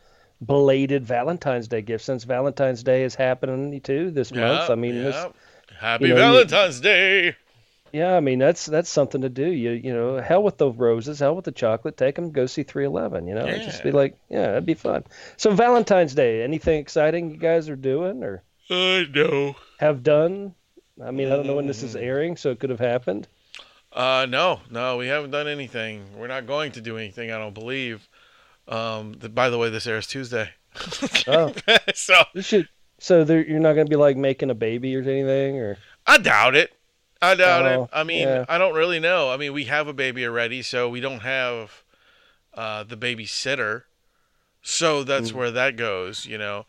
belated 0.45 1.05
Valentine's 1.05 1.69
Day 1.69 1.83
gift 1.83 2.05
since 2.05 2.25
Valentine's 2.25 2.83
Day 2.83 3.05
is 3.05 3.15
happening 3.15 3.81
too 3.81 4.11
this 4.11 4.33
month. 4.33 4.71
I 4.71 4.75
mean, 4.75 5.03
this, 5.05 5.27
happy 5.79 6.09
you 6.09 6.15
know, 6.15 6.17
you- 6.17 6.21
Valentine's 6.33 6.81
Day. 6.81 7.37
yeah, 7.93 8.15
I 8.17 8.21
mean 8.21 8.39
that's 8.39 8.65
that's 8.67 8.89
something 8.89 9.21
to 9.23 9.29
do. 9.29 9.47
You 9.47 9.71
you 9.73 9.93
know, 9.95 10.17
hell 10.21 10.43
with 10.43 10.57
the 10.57 10.71
roses, 10.71 11.21
hell 11.21 11.37
with 11.37 11.45
the 11.45 11.53
chocolate. 11.53 11.97
Take 11.97 12.15
them, 12.17 12.33
go 12.33 12.47
see 12.47 12.63
311. 12.63 13.27
You 13.29 13.35
know, 13.35 13.47
just 13.59 13.83
be 13.83 13.93
like, 13.93 14.17
yeah, 14.31 14.47
that'd 14.49 14.67
be 14.67 14.75
fun. 14.75 15.05
So 15.37 15.51
Valentine's 15.53 16.15
Day, 16.15 16.43
anything 16.43 16.79
exciting 16.81 17.31
you 17.31 17.37
guys 17.39 17.69
are 17.69 17.77
doing 17.77 18.23
or 18.25 18.43
I 18.71 19.07
know. 19.15 19.57
have 19.79 20.03
done? 20.03 20.55
I 21.05 21.11
mean, 21.11 21.31
I 21.31 21.37
don't 21.37 21.47
know 21.47 21.57
when 21.57 21.67
this 21.67 21.83
Mm. 21.83 21.85
is 21.85 21.97
airing, 21.97 22.37
so 22.39 22.51
it 22.51 22.59
could 22.59 22.71
have 22.71 22.81
happened. 22.81 23.29
Uh, 23.97 24.27
no, 24.29 24.61
no, 24.71 24.99
we 24.99 25.07
haven't 25.07 25.31
done 25.31 25.49
anything. 25.49 26.05
We're 26.15 26.27
not 26.27 26.47
going 26.47 26.73
to 26.73 26.83
do 26.83 26.99
anything. 26.99 27.33
I 27.33 27.39
don't 27.39 27.55
believe. 27.55 28.07
Um, 28.69 29.15
th- 29.15 29.35
by 29.35 29.49
the 29.49 29.57
way, 29.57 29.71
this 29.71 29.87
airs 29.87 30.07
Tuesday. 30.07 30.51
Oh. 31.27 31.53
so 31.95 32.15
You 32.35 32.43
should. 32.43 32.69
So 32.99 33.25
there, 33.25 33.43
you're 33.45 33.59
not 33.59 33.73
going 33.73 33.87
to 33.87 33.91
be 33.91 33.97
like 33.97 34.17
making 34.17 34.51
a 34.51 34.55
baby 34.55 34.95
or 34.95 35.01
anything, 35.01 35.59
or 35.59 35.79
I 36.07 36.19
doubt 36.19 36.55
it. 36.55 36.73
I 37.23 37.35
doubt 37.35 37.67
Oh, 37.67 37.85
it. 37.85 37.91
I 37.93 38.05
mean, 38.05 38.29
yeah. 38.29 38.45
I 38.49 38.59
don't 38.59 38.75
really 38.75 39.01
know. 39.01 39.31
I 39.31 39.39
mean, 39.39 39.55
we 39.55 39.65
have 39.65 39.89
a 39.89 39.95
baby 39.95 40.27
already, 40.27 40.61
so 40.61 40.89
we 40.91 41.01
don't 41.01 41.21
have 41.21 41.83
uh, 42.55 42.85
the 42.85 42.97
babysitter. 42.97 43.85
So 44.61 45.03
that's 45.05 45.33
where 45.33 45.51
that 45.51 45.77
goes, 45.77 46.27
you 46.27 46.37
know. 46.37 46.67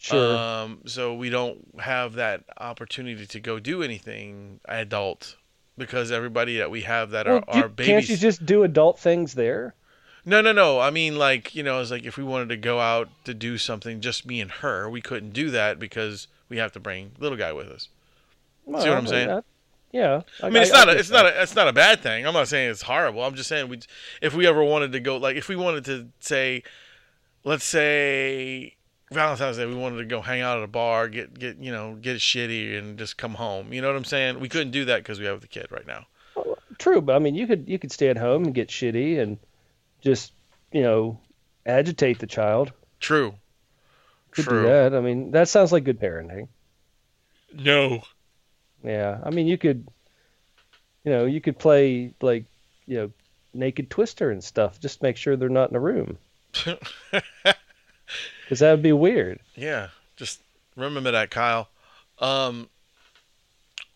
Mm. 0.00 0.04
sure. 0.04 0.36
Um, 0.36 0.80
so 0.86 1.14
we 1.14 1.28
don't 1.28 1.80
have 1.80 2.14
that 2.14 2.44
opportunity 2.58 3.26
to 3.26 3.40
go 3.40 3.58
do 3.58 3.82
anything 3.82 4.60
adult 4.66 5.36
because 5.78 6.10
everybody 6.12 6.58
that 6.58 6.70
we 6.70 6.82
have 6.82 7.10
that 7.10 7.26
Well, 7.26 7.44
are, 7.48 7.56
you- 7.58 7.64
are 7.64 7.68
babies. 7.68 7.86
can't 7.90 8.08
you 8.08 8.16
just 8.16 8.44
do 8.46 8.62
adult 8.62 8.98
things 8.98 9.34
there? 9.34 9.74
No, 10.24 10.40
no, 10.40 10.52
no. 10.52 10.78
I 10.78 10.90
mean, 10.90 11.16
like 11.16 11.54
you 11.54 11.62
know, 11.62 11.80
it's 11.80 11.90
like 11.90 12.04
if 12.04 12.16
we 12.16 12.22
wanted 12.24 12.48
to 12.50 12.56
go 12.56 12.78
out 12.78 13.08
to 13.24 13.34
do 13.34 13.58
something, 13.58 14.00
just 14.00 14.24
me 14.24 14.40
and 14.40 14.50
her, 14.50 14.88
we 14.88 15.00
couldn't 15.00 15.32
do 15.32 15.50
that 15.50 15.78
because 15.80 16.28
we 16.48 16.58
have 16.58 16.72
to 16.72 16.80
bring 16.80 17.12
little 17.18 17.36
guy 17.38 17.52
with 17.52 17.68
us. 17.68 17.88
Well, 18.64 18.86
what 18.86 18.96
I'm 18.98 19.06
saying? 19.06 19.30
I- 19.30 19.42
yeah. 19.90 20.22
I 20.42 20.48
mean, 20.48 20.62
it's 20.62 20.72
not 20.72 20.88
a, 20.88 20.92
it's 20.98 21.10
that. 21.10 21.22
not 21.24 21.26
a, 21.26 21.42
it's 21.42 21.54
not 21.54 21.68
a 21.68 21.72
bad 21.72 22.00
thing. 22.00 22.26
I'm 22.26 22.32
not 22.32 22.48
saying 22.48 22.70
it's 22.70 22.80
horrible. 22.82 23.22
I'm 23.24 23.34
just 23.34 23.48
saying 23.48 23.68
we, 23.68 23.80
if 24.22 24.32
we 24.32 24.46
ever 24.46 24.64
wanted 24.64 24.92
to 24.92 25.00
go, 25.00 25.18
like 25.18 25.36
if 25.36 25.48
we 25.48 25.56
wanted 25.56 25.84
to 25.84 26.08
say, 26.20 26.62
let's 27.44 27.64
say 27.64 28.76
Valentine's 29.12 29.56
Day, 29.56 29.66
we 29.66 29.74
wanted 29.74 29.98
to 29.98 30.04
go 30.04 30.20
hang 30.20 30.40
out 30.40 30.58
at 30.58 30.64
a 30.64 30.68
bar, 30.68 31.08
get 31.08 31.38
get 31.38 31.58
you 31.58 31.72
know 31.72 31.94
get 32.00 32.18
shitty 32.18 32.78
and 32.78 32.98
just 32.98 33.16
come 33.16 33.34
home. 33.34 33.72
You 33.72 33.80
know 33.82 33.88
what 33.88 33.96
I'm 33.96 34.04
saying? 34.04 34.40
We 34.40 34.48
couldn't 34.48 34.72
do 34.72 34.86
that 34.86 34.98
because 34.98 35.20
we 35.20 35.26
have 35.26 35.40
the 35.40 35.48
kid 35.48 35.68
right 35.70 35.86
now. 35.86 36.06
True, 36.78 37.00
but 37.00 37.14
I 37.14 37.18
mean, 37.18 37.34
you 37.34 37.46
could 37.46 37.68
you 37.68 37.78
could 37.78 37.92
stay 37.92 38.08
at 38.08 38.16
home 38.16 38.44
and 38.44 38.54
get 38.54 38.68
shitty 38.68 39.20
and 39.20 39.38
just 40.00 40.32
you 40.72 40.82
know 40.82 41.20
agitate 41.66 42.18
the 42.18 42.26
child. 42.26 42.72
True. 43.00 43.34
Could 44.32 44.44
True. 44.46 44.62
do 44.62 44.68
that. 44.68 44.94
I 44.94 45.00
mean, 45.00 45.32
that 45.32 45.48
sounds 45.48 45.72
like 45.72 45.84
good 45.84 46.00
parenting. 46.00 46.48
No. 47.52 48.02
Yeah, 48.82 49.20
I 49.22 49.30
mean, 49.30 49.46
you 49.46 49.58
could, 49.58 49.86
you 51.04 51.12
know, 51.12 51.26
you 51.26 51.40
could 51.40 51.58
play 51.58 52.14
like, 52.20 52.46
you 52.86 52.96
know, 52.96 53.10
Naked 53.54 53.90
Twister 53.90 54.30
and 54.30 54.42
stuff. 54.42 54.80
Just 54.80 55.02
make 55.02 55.16
sure 55.16 55.36
they're 55.36 55.48
not 55.48 55.70
in 55.70 55.76
a 55.76 55.80
room, 55.80 56.18
because 58.44 58.60
that 58.60 58.70
would 58.70 58.82
be 58.82 58.92
weird. 58.92 59.40
Yeah, 59.54 59.88
just 60.16 60.40
remember 60.76 61.10
that, 61.10 61.30
Kyle. 61.30 61.68
Um, 62.18 62.68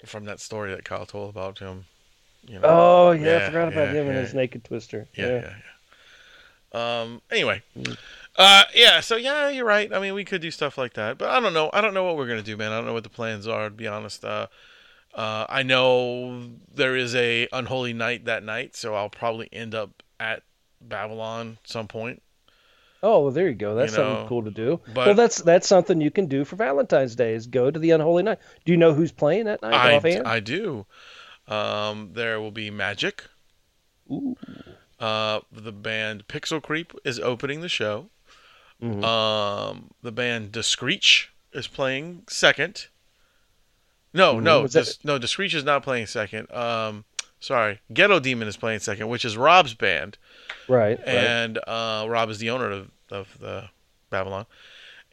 from 0.04 0.24
that 0.24 0.40
story 0.40 0.70
that 0.74 0.84
Kyle 0.84 1.06
told 1.06 1.30
about 1.30 1.58
him. 1.58 1.84
You 2.46 2.60
know. 2.60 2.68
Oh 2.68 3.10
yeah, 3.12 3.24
Yeah, 3.24 3.36
I 3.36 3.46
forgot 3.46 3.68
about 3.68 3.88
yeah, 3.88 4.00
him 4.00 4.06
and 4.06 4.14
yeah. 4.14 4.20
his 4.22 4.34
Naked 4.34 4.64
Twister. 4.64 5.06
yeah, 5.14 5.26
yeah, 5.26 5.54
yeah. 6.74 7.02
Um. 7.02 7.22
Anyway. 7.30 7.62
Uh. 8.36 8.64
Yeah. 8.74 9.00
So 9.00 9.16
yeah, 9.16 9.48
you're 9.48 9.64
right. 9.64 9.92
I 9.92 9.98
mean, 10.00 10.14
we 10.14 10.24
could 10.24 10.40
do 10.40 10.50
stuff 10.50 10.76
like 10.78 10.94
that, 10.94 11.18
but 11.18 11.30
I 11.30 11.40
don't 11.40 11.54
know. 11.54 11.70
I 11.72 11.80
don't 11.80 11.94
know 11.94 12.04
what 12.04 12.16
we're 12.16 12.28
gonna 12.28 12.42
do, 12.42 12.56
man. 12.56 12.72
I 12.72 12.76
don't 12.76 12.86
know 12.86 12.92
what 12.92 13.04
the 13.04 13.10
plans 13.10 13.46
are. 13.46 13.68
To 13.68 13.74
be 13.74 13.86
honest. 13.86 14.24
Uh. 14.24 14.46
Uh, 15.14 15.46
I 15.48 15.62
know 15.62 16.50
there 16.74 16.94
is 16.94 17.14
a 17.14 17.48
unholy 17.50 17.94
night 17.94 18.26
that 18.26 18.42
night, 18.42 18.76
so 18.76 18.94
I'll 18.94 19.08
probably 19.08 19.48
end 19.50 19.74
up 19.74 20.02
at 20.20 20.42
Babylon 20.78 21.56
some 21.64 21.88
point. 21.88 22.22
Oh, 23.08 23.20
well, 23.20 23.30
there 23.30 23.48
you 23.48 23.54
go. 23.54 23.74
That's 23.76 23.92
You 23.92 23.98
know, 23.98 24.04
something 24.10 24.28
cool 24.28 24.42
to 24.44 24.50
do. 24.50 24.80
but- 24.94 25.06
well, 25.06 25.14
that's 25.14 25.40
that's 25.42 25.68
something 25.68 26.00
you 26.00 26.10
can 26.10 26.26
do 26.26 26.44
for 26.44 26.56
Valentine's 26.56 27.14
Day. 27.14 27.34
Is 27.34 27.46
go 27.46 27.70
to 27.70 27.78
the 27.78 27.92
Unholy 27.92 28.22
Night. 28.24 28.38
Do 28.64 28.72
you 28.72 28.78
know 28.78 28.92
who's 28.94 29.12
playing 29.12 29.44
that 29.44 29.62
night 29.62 29.74
I, 29.74 29.94
offhand? 29.96 30.26
I 30.26 30.40
do. 30.40 30.86
Um, 31.46 32.10
there 32.14 32.40
will 32.40 32.50
be 32.50 32.70
Magic. 32.70 33.24
Ooh. 34.10 34.36
Uh, 34.98 35.40
the 35.52 35.72
band 35.72 36.26
Pixel 36.26 36.60
Creep 36.62 36.92
is 37.04 37.20
opening 37.20 37.60
the 37.60 37.68
show. 37.68 38.08
Mhm. 38.82 39.04
Um, 39.04 39.90
the 40.02 40.10
band 40.12 40.50
Discreech 40.52 41.26
is 41.52 41.66
playing 41.68 42.24
second. 42.28 42.86
No, 44.12 44.36
Mhm. 44.36 44.42
no, 44.42 44.66
Dis- 44.66 44.98
no. 45.04 45.18
Discreech 45.18 45.54
is 45.54 45.64
not 45.64 45.82
playing 45.82 46.06
second. 46.06 46.50
Um, 46.50 47.04
sorry, 47.40 47.80
Ghetto 47.92 48.18
Demon 48.20 48.48
is 48.48 48.56
playing 48.56 48.80
second, 48.80 49.08
which 49.08 49.24
is 49.24 49.36
Rob's 49.36 49.74
band, 49.74 50.16
right. 50.68 50.98
right. 50.98 51.08
and 51.08 51.58
uh, 51.66 52.06
Rob 52.08 52.30
is 52.30 52.38
the 52.38 52.50
owner 52.50 52.70
of, 52.70 52.90
of 53.10 53.38
the 53.40 53.68
Babylon. 54.10 54.46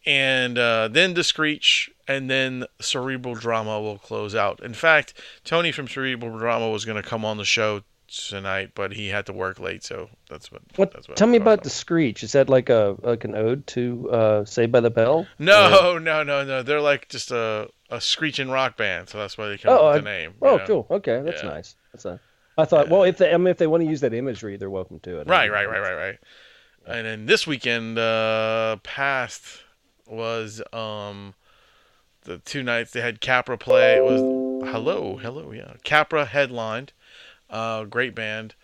And 0.05 0.57
uh, 0.57 0.89
then 0.89 1.13
The 1.13 1.23
Screech 1.23 1.89
and 2.07 2.29
then 2.29 2.65
Cerebral 2.81 3.35
Drama 3.35 3.79
will 3.79 3.97
close 3.97 4.35
out. 4.35 4.62
In 4.62 4.73
fact, 4.73 5.13
Tony 5.45 5.71
from 5.71 5.88
Cerebral 5.88 6.38
Drama 6.38 6.69
was 6.69 6.83
going 6.83 7.01
to 7.01 7.07
come 7.07 7.23
on 7.23 7.38
the 7.38 7.45
show 7.45 7.83
tonight, 8.09 8.71
but 8.75 8.91
he 8.91 9.07
had 9.07 9.25
to 9.27 9.33
work 9.33 9.59
late, 9.62 9.81
so 9.83 10.09
that's 10.29 10.51
what. 10.51 10.62
What, 10.75 10.91
that's 10.91 11.07
what 11.07 11.15
tell 11.15 11.27
me 11.29 11.38
about 11.38 11.59
it. 11.59 11.63
the 11.63 11.69
Screech. 11.69 12.21
Is 12.21 12.33
that 12.33 12.50
like 12.50 12.69
a 12.69 12.97
like 13.01 13.23
an 13.23 13.33
ode 13.33 13.65
to 13.67 14.09
uh, 14.12 14.45
Saved 14.45 14.73
by 14.73 14.81
the 14.81 14.89
Bell? 14.89 15.25
No, 15.39 15.97
no, 16.01 16.21
no, 16.23 16.43
no. 16.43 16.63
They're 16.63 16.81
like 16.81 17.07
just 17.07 17.31
a, 17.31 17.69
a 17.89 18.01
screeching 18.01 18.50
rock 18.50 18.75
band, 18.75 19.07
so 19.07 19.19
that's 19.19 19.38
why 19.38 19.47
they 19.47 19.57
came 19.57 19.71
Oh, 19.71 19.88
up 19.88 19.95
with 19.95 20.03
the 20.03 20.09
I- 20.09 20.13
name. 20.19 20.33
you 20.41 20.47
Oh, 20.50 20.57
know? 20.57 20.65
cool. 20.67 20.88
Okay, 20.91 21.21
that's 21.23 21.41
Yeah. 21.43 21.50
nice. 21.50 21.75
That's 21.93 22.03
nice. 22.03 22.19
I 22.57 22.65
thought, 22.65 22.89
well, 22.89 23.03
if 23.03 23.17
they, 23.17 23.33
I 23.33 23.38
mean, 23.38 23.48
if 23.48 23.57
they 23.57 23.67
want 23.67 23.83
to 23.83 23.89
use 23.89 24.01
that 24.01 24.13
imagery, 24.13 24.57
they're 24.57 24.69
welcome 24.69 25.00
to 25.01 25.19
it. 25.19 25.27
Right, 25.27 25.51
right, 25.51 25.67
right, 25.67 25.81
right, 25.81 25.95
right. 25.95 26.19
And 26.86 27.05
then 27.05 27.25
this 27.25 27.48
weekend, 27.48 27.98
uh, 27.98 28.77
past 28.83 29.63
was 30.05 30.62
um, 30.72 31.33
the 32.24 32.39
two 32.39 32.63
nights 32.63 32.91
they 32.91 33.01
had 33.01 33.22
Capra 33.22 33.57
play. 33.57 33.95
It 33.95 34.03
was 34.03 34.22
hello, 34.69 35.17
hello, 35.17 35.51
yeah. 35.51 35.74
Capra 35.83 36.25
headlined, 36.25 36.93
uh, 37.50 37.86
great 37.86 38.13
band. 38.15 38.55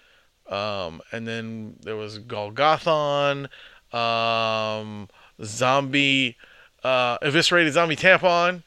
Um, 0.47 1.01
and 1.11 1.27
then 1.27 1.75
there 1.81 1.95
was 1.95 2.19
Golgothon, 2.19 3.49
um, 3.93 5.07
Zombie, 5.43 6.37
uh, 6.83 7.17
Eviscerated 7.21 7.73
Zombie 7.73 7.95
Tampon, 7.95 8.63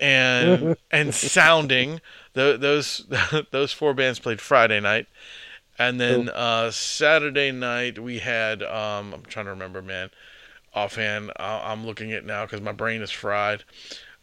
and 0.00 0.76
and 0.90 1.14
Sounding. 1.14 2.00
Tho- 2.34 2.56
those 2.56 3.06
those 3.50 3.72
four 3.72 3.94
bands 3.94 4.18
played 4.18 4.40
Friday 4.40 4.80
night. 4.80 5.06
And 5.78 5.98
then 5.98 6.28
uh, 6.34 6.70
Saturday 6.70 7.52
night 7.52 7.98
we 7.98 8.18
had 8.18 8.62
um, 8.62 9.14
I'm 9.14 9.22
trying 9.22 9.46
to 9.46 9.50
remember, 9.52 9.80
man. 9.80 10.10
Offhand, 10.74 11.32
I- 11.36 11.72
I'm 11.72 11.86
looking 11.86 12.12
at 12.12 12.18
it 12.18 12.26
now 12.26 12.44
because 12.44 12.60
my 12.60 12.72
brain 12.72 13.02
is 13.02 13.10
fried. 13.10 13.64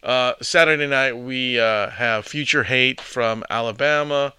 Uh, 0.02 0.34
Saturday 0.40 0.86
night 0.86 1.16
we 1.16 1.58
uh, 1.58 1.90
have 1.90 2.24
Future 2.24 2.62
Hate 2.62 3.00
from 3.00 3.42
Alabama, 3.50 4.32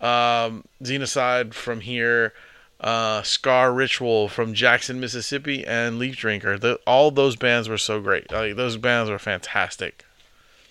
um, 0.00 0.64
Xenocide 0.82 1.52
from 1.52 1.80
here, 1.82 2.32
uh, 2.80 3.22
Scar 3.22 3.70
Ritual 3.72 4.30
from 4.30 4.54
Jackson, 4.54 4.98
Mississippi, 4.98 5.64
and 5.66 5.98
Leaf 5.98 6.16
Drinker. 6.16 6.58
The, 6.58 6.80
all 6.86 7.10
those 7.10 7.36
bands 7.36 7.68
were 7.68 7.76
so 7.78 8.00
great. 8.00 8.32
Like 8.32 8.56
those 8.56 8.78
bands 8.78 9.10
were 9.10 9.18
fantastic. 9.18 10.06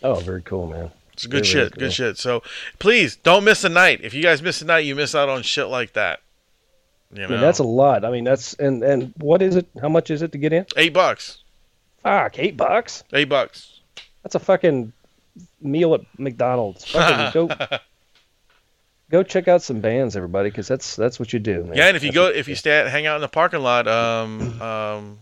Oh, 0.01 0.15
very 0.15 0.41
cool, 0.41 0.65
man. 0.67 0.91
It's 1.13 1.25
good 1.25 1.43
Very, 1.43 1.45
shit. 1.45 1.75
very 1.75 1.87
Good 1.87 1.93
shit. 1.93 2.17
So 2.17 2.41
please 2.79 3.15
don't 3.15 3.43
miss 3.43 3.63
a 3.63 3.69
night. 3.69 4.01
If 4.03 4.13
you 4.13 4.21
guys 4.23 4.41
miss 4.41 4.61
a 4.61 4.65
night, 4.65 4.79
you 4.79 4.95
miss 4.95 5.13
out 5.15 5.29
on 5.29 5.43
shit 5.43 5.67
like 5.67 5.93
that. 5.93 6.21
You 7.13 7.21
know, 7.21 7.27
mean, 7.29 7.41
that's 7.41 7.59
a 7.59 7.63
lot. 7.63 8.03
I 8.03 8.09
mean, 8.09 8.23
that's 8.23 8.55
and 8.55 8.83
and 8.83 9.13
what 9.17 9.41
is 9.43 9.55
it? 9.55 9.67
How 9.79 9.89
much 9.89 10.09
is 10.09 10.23
it 10.23 10.31
to 10.31 10.37
get 10.39 10.51
in? 10.51 10.65
eight 10.75 10.93
bucks. 10.93 11.37
Fuck, 12.01 12.39
eight 12.39 12.57
bucks. 12.57 13.03
Eight 13.13 13.29
bucks. 13.29 13.79
That's 14.23 14.35
a 14.35 14.39
fucking 14.39 14.91
meal 15.61 15.93
at 15.93 16.01
McDonald's. 16.17 16.85
Fucking 16.85 17.47
go, 17.47 17.77
go 19.11 19.23
check 19.23 19.47
out 19.47 19.61
some 19.61 19.79
bands, 19.79 20.15
everybody, 20.15 20.49
because 20.49 20.67
that's 20.67 20.95
that's 20.95 21.19
what 21.19 21.31
you 21.33 21.39
do. 21.39 21.63
Man. 21.63 21.77
Yeah, 21.77 21.87
and 21.87 21.95
if 21.95 22.03
you 22.03 22.09
That's 22.11 22.15
go, 22.15 22.27
if 22.27 22.47
you 22.47 22.55
stay, 22.55 22.89
hang 22.89 23.05
out 23.05 23.15
in 23.15 23.21
the 23.21 23.27
parking 23.27 23.61
lot, 23.61 23.87
um, 23.87 24.61
um, 24.61 25.19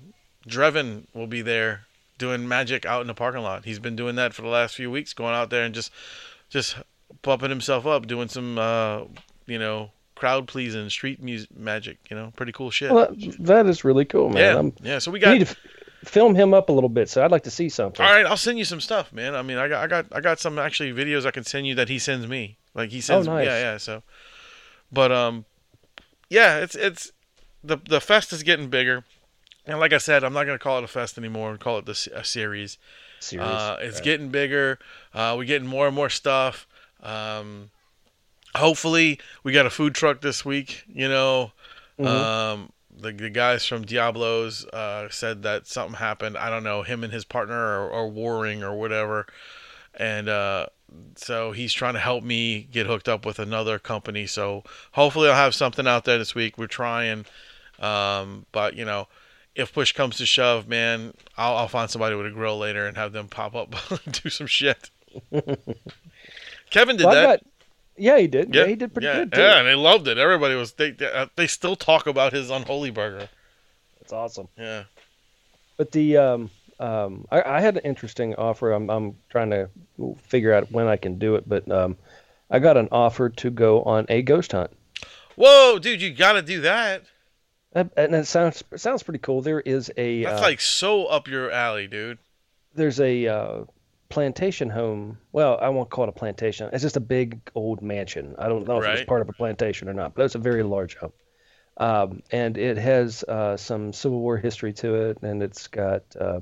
Drevin 0.48 1.03
will 1.13 1.27
be 1.27 1.41
there 1.41 1.81
doing 2.22 2.48
magic 2.48 2.86
out 2.86 3.01
in 3.01 3.08
the 3.08 3.13
parking 3.13 3.42
lot. 3.42 3.66
He's 3.66 3.80
been 3.80 3.98
doing 3.98 4.16
that 4.16 4.34
for 4.34 4.44
the 4.44 4.48
last 4.48 4.75
few 4.75 4.90
weeks, 4.90 5.12
going 5.13 5.36
out 5.36 5.50
there 5.50 5.66
and 5.66 5.75
just, 5.75 5.92
just 6.50 6.78
pumping 7.22 7.50
himself 7.50 7.86
up, 7.86 8.08
doing 8.08 8.30
some, 8.30 8.58
uh, 8.58 9.01
you 9.46 9.60
know, 9.60 9.92
crowd 10.16 10.48
pleasing 10.48 10.90
street 10.90 11.22
music 11.22 11.50
magic. 11.58 11.98
You 12.10 12.16
know, 12.16 12.32
pretty 12.36 12.54
cool 12.54 12.72
shit. 12.72 12.92
Well, 12.92 13.13
that, 13.40 13.66
is 13.66 13.84
really 13.84 14.06
cool, 14.06 14.30
man. 14.30 14.38
yeah, 14.38 14.60
I'm, 14.60 14.74
yeah. 14.82 15.00
So 15.00 15.12
we 15.12 15.20
got. 15.20 15.38
need 15.38 15.48
to 15.48 15.56
film 16.06 16.36
him 16.36 16.54
up 16.54 16.70
a 16.70 16.72
little 16.72 16.90
bit, 16.90 17.10
so 17.10 17.24
I'd 17.24 17.32
like 17.32 17.44
to 17.44 17.51
see 17.51 17.70
something. 17.70 18.06
All 18.06 18.12
right, 18.12 18.25
I'll 18.25 18.38
send 18.38 18.58
you 18.58 18.66
some 18.66 18.80
stuff, 18.80 19.12
man. 19.12 19.36
I 19.36 19.42
mean, 19.42 19.58
I 19.58 19.68
got, 19.68 19.84
I 19.84 19.88
got, 19.88 20.06
I 20.12 20.22
got 20.22 20.40
some 20.40 20.58
actually 20.58 20.94
videos 20.94 21.25
I 21.25 21.32
can 21.32 21.44
send 21.44 21.68
you 21.68 21.75
that 21.75 21.90
he 21.90 22.00
sends 22.00 22.28
me. 22.28 22.58
Like 22.74 22.92
he 22.92 23.01
sends, 23.01 23.28
Oh, 23.28 23.34
nice. 23.34 23.46
yeah, 23.46 23.60
yeah. 23.60 23.78
So, 23.78 24.04
but 24.92 25.12
um, 25.12 25.46
yeah, 26.30 26.60
it's 26.60 26.75
it's 26.75 27.12
the 27.63 27.78
the 27.90 28.00
fest 28.00 28.32
is 28.32 28.44
getting 28.44 28.70
bigger, 28.70 29.04
and 29.65 29.80
like 29.80 29.94
I 29.94 29.98
said, 29.98 30.24
I'm 30.24 30.34
not 30.34 30.46
gonna 30.46 30.60
call 30.60 30.77
it 30.80 30.84
a 30.84 30.88
fest 30.88 31.18
anymore. 31.18 31.56
Call 31.58 31.77
it 31.80 31.86
the 31.86 31.96
se- 31.96 32.12
a 32.13 32.24
series. 32.24 32.77
Serious. 33.20 33.48
Uh, 33.48 33.77
it's 33.82 33.98
Right. 33.98 34.03
getting 34.03 34.30
bigger. 34.30 34.80
Uh, 35.13 35.36
we're 35.38 35.46
getting 35.46 35.68
more 35.68 35.88
and 35.88 35.96
more 35.96 36.10
stuff. 36.10 36.68
Um, 37.03 37.70
hopefully, 38.56 39.20
we 39.44 39.51
got 39.51 39.65
a 39.65 39.70
food 39.70 39.96
truck 39.96 40.22
this 40.22 40.44
week. 40.44 40.84
You 40.94 41.08
know, 41.08 41.51
Mhm. 42.00 42.08
um, 42.08 42.74
the, 42.96 43.12
the 43.12 43.30
guys 43.30 43.65
from 43.65 43.84
Diablos 43.86 44.65
uh, 44.68 45.10
said 45.10 45.44
that 45.44 45.68
something 45.68 45.96
happened. 45.98 46.38
I 46.38 46.50
don't 46.50 46.63
know. 46.63 46.82
Him 46.84 47.03
and 47.03 47.13
his 47.13 47.25
partner 47.25 47.56
are, 47.56 47.91
are 47.91 48.08
warring 48.08 48.63
or 48.63 48.74
whatever, 48.75 49.27
and 49.96 50.27
uh, 50.30 50.68
so 51.15 51.51
he's 51.51 51.74
trying 51.74 51.94
to 51.94 52.00
help 52.00 52.24
me 52.24 52.62
get 52.72 52.86
hooked 52.88 53.08
up 53.08 53.25
with 53.25 53.39
another 53.39 53.80
company. 53.80 54.25
So 54.27 54.63
hopefully, 54.94 55.30
I'll 55.30 55.36
have 55.36 55.56
something 55.56 55.88
out 55.88 56.06
there 56.06 56.18
this 56.18 56.36
week. 56.36 56.58
We're 56.58 56.68
trying, 56.68 57.25
um, 57.80 58.46
but 58.51 58.75
you 58.75 58.86
know. 58.86 59.08
If 59.55 59.74
push 59.74 59.91
comes 59.91 60.17
to 60.17 60.25
shove, 60.25 60.67
man, 60.67 61.13
I'll, 61.38 61.55
I'll 61.58 61.67
find 61.67 61.89
somebody 61.89 62.15
with 62.15 62.25
a 62.25 62.29
grill 62.31 62.58
later 62.58 62.88
and 62.88 62.96
have 62.96 63.12
them 63.12 63.27
pop 63.27 63.53
up 63.55 63.74
and 64.05 64.22
do 64.24 64.29
some 64.29 64.48
shit. 64.48 64.89
Kevin 66.70 66.98
did 66.98 67.05
Well, 67.05 67.13
that. 67.15 67.41
got- 67.41 67.48
yeah, 67.98 68.17
he 68.17 68.27
did. 68.27 68.55
Yeah, 68.55 68.65
he 68.65 68.75
did 68.75 68.93
pretty 68.93 69.05
yeah, 69.08 69.15
good 69.20 69.34
too. 69.34 69.41
Yeah, 69.41 69.60
and 69.60 69.67
they 69.67 69.75
loved 69.75 70.08
it. 70.08 70.17
Everybody 70.17 70.55
was 70.55 70.72
they 70.74 70.91
they, 70.91 71.12
uh, 71.12 71.27
they 71.36 71.46
still 71.46 71.75
talk 71.75 72.08
about 72.08 72.34
his 72.34 72.50
unholy 72.50 72.89
burger. 72.89 73.29
That's 74.00 74.13
awesome. 74.13 74.48
Yeah. 74.58 74.84
But 75.77 75.91
the 75.91 76.17
um, 76.17 76.50
um, 76.79 77.27
I, 77.29 77.43
I 77.43 77.62
had 77.62 77.75
an 77.77 77.84
interesting 77.84 78.34
offer. 78.36 78.72
I'm 78.72 78.89
I'm 78.89 79.17
trying 79.29 79.51
to 79.51 79.70
figure 80.24 80.53
out 80.53 80.72
when 80.72 80.88
I 80.88 80.96
can 80.96 81.20
do 81.20 81.36
it, 81.36 81.48
but 81.48 81.70
um, 81.70 81.98
I 82.50 82.58
got 82.60 82.75
an 82.77 82.88
offer 82.91 83.29
to 83.29 83.50
go 83.51 83.84
on 83.84 84.05
a 84.10 84.22
ghost 84.24 84.53
hunt. 84.53 84.72
Whoa, 85.36 85.77
dude, 85.77 86.01
you 86.01 86.12
got 86.12 86.34
to 86.34 86.41
do 86.41 86.62
that. 86.62 87.03
And 87.74 87.90
it 87.96 88.28
sounds 88.28 88.63
it 88.72 88.80
sounds 88.80 89.04
pretty 89.04 89.20
cool. 89.20 89.42
There 89.42 89.62
is 89.62 89.92
a 89.96 90.24
That's 90.24 90.40
uh, 90.40 90.44
like 90.44 90.60
so 90.60 91.06
up 91.06 91.28
your 91.28 91.51
alley, 91.51 91.88
dude. 91.88 92.18
there's 92.75 93.00
a 93.00 93.28
uh, 93.28 93.63
plantation 94.10 94.70
home. 94.70 95.18
Well, 95.32 95.58
I 95.62 95.70
won't 95.70 95.90
call 95.90 96.04
it 96.04 96.10
a 96.10 96.13
plantation. 96.13 96.70
It's 96.74 96.84
just 96.84 96.98
a 96.98 97.01
big 97.01 97.40
old 97.56 97.82
mansion. 97.82 98.36
I 98.38 98.50
don't 98.50 98.68
know 98.68 98.82
if 98.82 99.00
it's 99.00 99.08
part 99.08 99.22
of 99.22 99.30
a 99.30 99.34
plantation 99.34 99.88
or 99.88 99.94
not, 99.94 100.13
but 100.13 100.25
it's 100.25 100.36
a 100.36 100.40
very 100.40 100.63
large 100.63 100.96
home. 100.96 101.13
Um, 101.78 102.22
and 102.32 102.58
it 102.58 102.78
has 102.78 103.24
uh, 103.24 103.56
some 103.58 103.94
Civil 103.94 104.20
War 104.20 104.38
history 104.38 104.74
to 104.74 104.96
it, 104.96 105.20
and 105.22 105.42
it's 105.42 105.68
got 105.68 106.04
uh, 106.20 106.40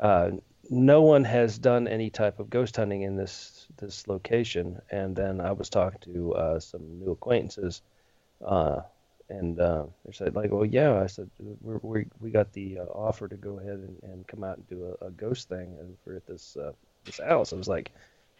uh, 0.00 0.32
no 0.68 1.02
one 1.02 1.24
has 1.24 1.58
done 1.58 1.88
any 1.88 2.10
type 2.10 2.40
of 2.40 2.50
ghost 2.50 2.76
hunting 2.76 3.02
in 3.02 3.16
this 3.16 3.66
this 3.76 4.08
location. 4.08 4.80
And 4.90 5.14
then 5.14 5.40
I 5.40 5.52
was 5.52 5.70
talking 5.70 6.00
to 6.12 6.34
uh, 6.34 6.60
some 6.60 6.98
new 6.98 7.12
acquaintances, 7.12 7.82
uh, 8.44 8.80
and 9.30 9.58
uh, 9.60 9.84
they 10.04 10.12
said 10.12 10.34
like, 10.34 10.50
"Well, 10.50 10.66
yeah." 10.66 11.00
I 11.00 11.06
said, 11.06 11.30
"We're, 11.38 11.78
we 11.82 12.06
we 12.20 12.30
got 12.30 12.52
the 12.52 12.80
uh, 12.80 12.84
offer 12.84 13.28
to 13.28 13.36
go 13.36 13.58
ahead 13.58 13.78
and, 13.78 13.96
and 14.02 14.26
come 14.26 14.44
out 14.44 14.58
and 14.58 14.68
do 14.68 14.94
a, 15.00 15.06
a 15.06 15.10
ghost 15.10 15.48
thing 15.48 15.76
over 15.80 16.16
at 16.16 16.26
this 16.26 16.56
uh, 16.56 16.72
this 17.04 17.18
house." 17.18 17.52
I 17.52 17.56
was 17.56 17.68
like, 17.68 17.90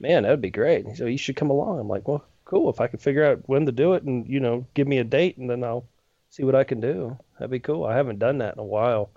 man, 0.01 0.23
that'd 0.23 0.41
be 0.41 0.51
great. 0.51 0.87
He 0.87 0.95
said, 0.95 1.09
you 1.09 1.19
should 1.19 1.37
come 1.37 1.51
along. 1.51 1.79
I'm 1.79 1.89
like, 1.89 2.09
well, 2.09 2.25
cool. 2.45 2.71
If 2.71 2.81
I 2.81 2.87
can 2.87 2.99
figure 2.99 3.25
out 3.25 3.43
when 3.47 3.67
to 3.67 3.73
do 3.73 3.93
it 3.93 4.03
and, 4.03 4.27
you 4.27 4.41
know, 4.41 4.67
give 4.75 4.89
me 4.89 4.99
a 4.99 5.05
date 5.05 5.37
and 5.37 5.49
then 5.49 5.63
I'll 5.63 5.85
see 6.31 6.43
what 6.43 6.55
I 6.55 6.65
can 6.65 6.81
do. 6.81 7.17
That'd 7.39 7.51
be 7.51 7.61
cool. 7.61 7.85
I 7.85 7.95
haven't 7.95 8.19
done 8.19 8.39
that 8.39 8.55
in 8.55 8.61
a 8.61 8.65
while. 8.65 9.11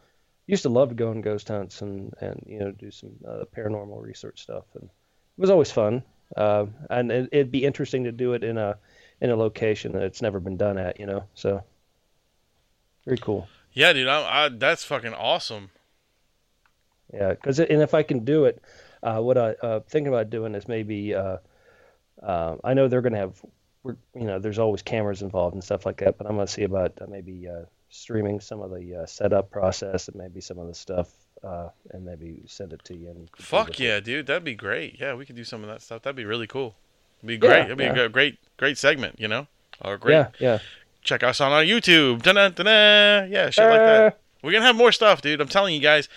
Used 0.45 0.63
to 0.63 0.69
love 0.69 0.89
to 0.89 0.95
go 0.95 1.09
on 1.09 1.21
ghost 1.21 1.47
hunts 1.47 1.81
and, 1.81 2.13
and 2.19 2.43
you 2.45 2.59
know, 2.59 2.71
do 2.71 2.91
some 2.91 3.11
uh, 3.25 3.45
paranormal 3.55 4.01
research 4.01 4.41
stuff. 4.41 4.65
And 4.75 4.83
it 4.83 5.41
was 5.41 5.49
always 5.49 5.71
fun. 5.71 6.03
Uh, 6.35 6.65
and 6.89 7.11
it, 7.11 7.29
it'd 7.31 7.51
be 7.51 7.65
interesting 7.65 8.03
to 8.03 8.11
do 8.11 8.33
it 8.33 8.43
in 8.43 8.57
a, 8.57 8.77
in 9.23 9.31
a 9.31 9.35
location 9.35 9.93
that 9.93 10.03
it's 10.03 10.21
never 10.21 10.39
been 10.39 10.57
done 10.57 10.77
at, 10.77 10.99
you 10.99 11.07
know? 11.07 11.23
So 11.33 11.63
very 13.05 13.17
cool. 13.17 13.47
Yeah, 13.71 13.93
dude, 13.93 14.07
I, 14.07 14.45
I, 14.45 14.49
that's 14.49 14.83
fucking 14.83 15.13
awesome. 15.13 15.71
Yeah, 17.11 17.29
because 17.29 17.59
and 17.59 17.81
if 17.81 17.93
I 17.93 18.03
can 18.03 18.25
do 18.25 18.45
it, 18.45 18.61
uh, 19.01 19.19
what 19.19 19.37
I 19.37 19.51
uh, 19.61 19.79
thinking 19.81 20.13
about 20.13 20.29
doing 20.29 20.55
is 20.55 20.67
maybe 20.67 21.15
uh, 21.15 21.37
uh, 22.21 22.57
I 22.63 22.73
know 22.73 22.87
they're 22.87 23.01
going 23.01 23.13
to 23.13 23.19
have, 23.19 23.41
you 23.85 24.25
know, 24.25 24.39
there's 24.39 24.59
always 24.59 24.81
cameras 24.81 25.21
involved 25.21 25.53
and 25.53 25.63
stuff 25.63 25.85
like 25.85 25.97
that, 25.97 26.17
but 26.17 26.27
I'm 26.27 26.35
going 26.35 26.47
to 26.47 26.51
see 26.51 26.63
about 26.63 26.93
uh, 27.01 27.05
maybe 27.07 27.47
uh, 27.47 27.65
streaming 27.89 28.39
some 28.39 28.61
of 28.61 28.71
the 28.71 29.03
uh, 29.03 29.05
setup 29.05 29.51
process 29.51 30.07
and 30.07 30.17
maybe 30.17 30.41
some 30.41 30.57
of 30.57 30.67
the 30.67 30.73
stuff, 30.73 31.11
uh, 31.43 31.69
and 31.91 32.05
maybe 32.05 32.43
send 32.47 32.73
it 32.73 32.83
to 32.85 32.95
you. 32.95 33.09
And 33.09 33.21
you 33.21 33.27
can 33.31 33.37
do 33.37 33.43
Fuck 33.43 33.79
yeah, 33.79 33.99
dude, 33.99 34.27
that'd 34.27 34.43
be 34.43 34.55
great. 34.55 34.99
Yeah, 34.99 35.13
we 35.13 35.25
could 35.25 35.35
do 35.35 35.43
some 35.43 35.63
of 35.63 35.69
that 35.69 35.81
stuff. 35.81 36.01
That'd 36.03 36.15
be 36.15 36.25
really 36.25 36.47
cool. 36.47 36.75
It'd 37.23 37.27
be 37.27 37.33
Yeah, 37.45 37.51
great. 37.53 37.65
It'd 37.65 37.77
be 37.77 37.83
yeah. 37.85 37.99
a 38.05 38.09
great, 38.09 38.37
great 38.57 38.77
segment, 38.77 39.19
you 39.19 39.27
know? 39.27 39.47
Or 39.81 39.97
great. 39.97 40.13
Yeah, 40.13 40.29
yeah. 40.39 40.59
Check 41.03 41.23
us 41.23 41.41
on 41.41 41.51
our 41.51 41.63
YouTube. 41.63 42.21
Dun-dun, 42.21 42.53
dun-dun. 42.53 43.31
Yeah, 43.31 43.49
shit 43.49 43.65
like 43.65 43.79
that. 43.79 44.05
Uh, 44.05 44.11
We're 44.41 44.51
gonna 44.53 44.65
have 44.65 44.75
more 44.75 44.91
stuff, 44.91 45.21
dude. 45.21 45.41
I'm 45.41 45.47
telling 45.47 45.73
you 45.75 45.81
guys. 45.81 46.07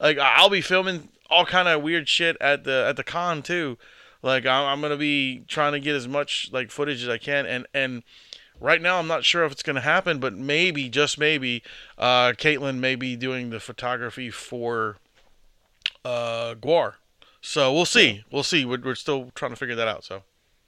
Like 0.00 0.18
I'll 0.18 0.50
be 0.50 0.60
filming 0.60 1.08
all 1.30 1.46
kind 1.46 1.68
of 1.68 1.82
weird 1.82 2.08
shit 2.08 2.36
at 2.40 2.64
the 2.64 2.84
at 2.88 2.96
the 2.96 3.04
con 3.04 3.42
too. 3.42 3.78
Like 4.22 4.44
I'm, 4.44 4.66
I'm 4.66 4.80
gonna 4.82 4.96
be 4.96 5.44
trying 5.48 5.72
to 5.72 5.80
get 5.80 5.94
as 5.94 6.08
much 6.08 6.50
like 6.52 6.70
footage 6.70 7.02
as 7.02 7.08
I 7.08 7.16
can, 7.16 7.46
and 7.46 7.66
and 7.72 8.02
right 8.60 8.82
now 8.82 8.98
I'm 8.98 9.06
not 9.06 9.24
sure 9.24 9.44
if 9.44 9.52
it's 9.52 9.62
gonna 9.62 9.80
happen, 9.80 10.18
but 10.18 10.34
maybe 10.34 10.88
just 10.90 11.18
maybe, 11.18 11.62
uh, 11.96 12.32
Caitlin 12.32 12.78
may 12.78 12.96
be 12.96 13.16
doing 13.16 13.50
the 13.50 13.60
photography 13.60 14.30
for 14.30 14.96
uh 16.04 16.54
GWAR. 16.56 16.94
So 17.40 17.72
we'll 17.72 17.86
see. 17.86 18.24
We'll 18.30 18.42
see. 18.42 18.64
We're, 18.64 18.80
we're 18.80 18.94
still 18.94 19.30
trying 19.34 19.52
to 19.52 19.56
figure 19.56 19.74
that 19.76 19.88
out. 19.88 20.04
So 20.04 20.22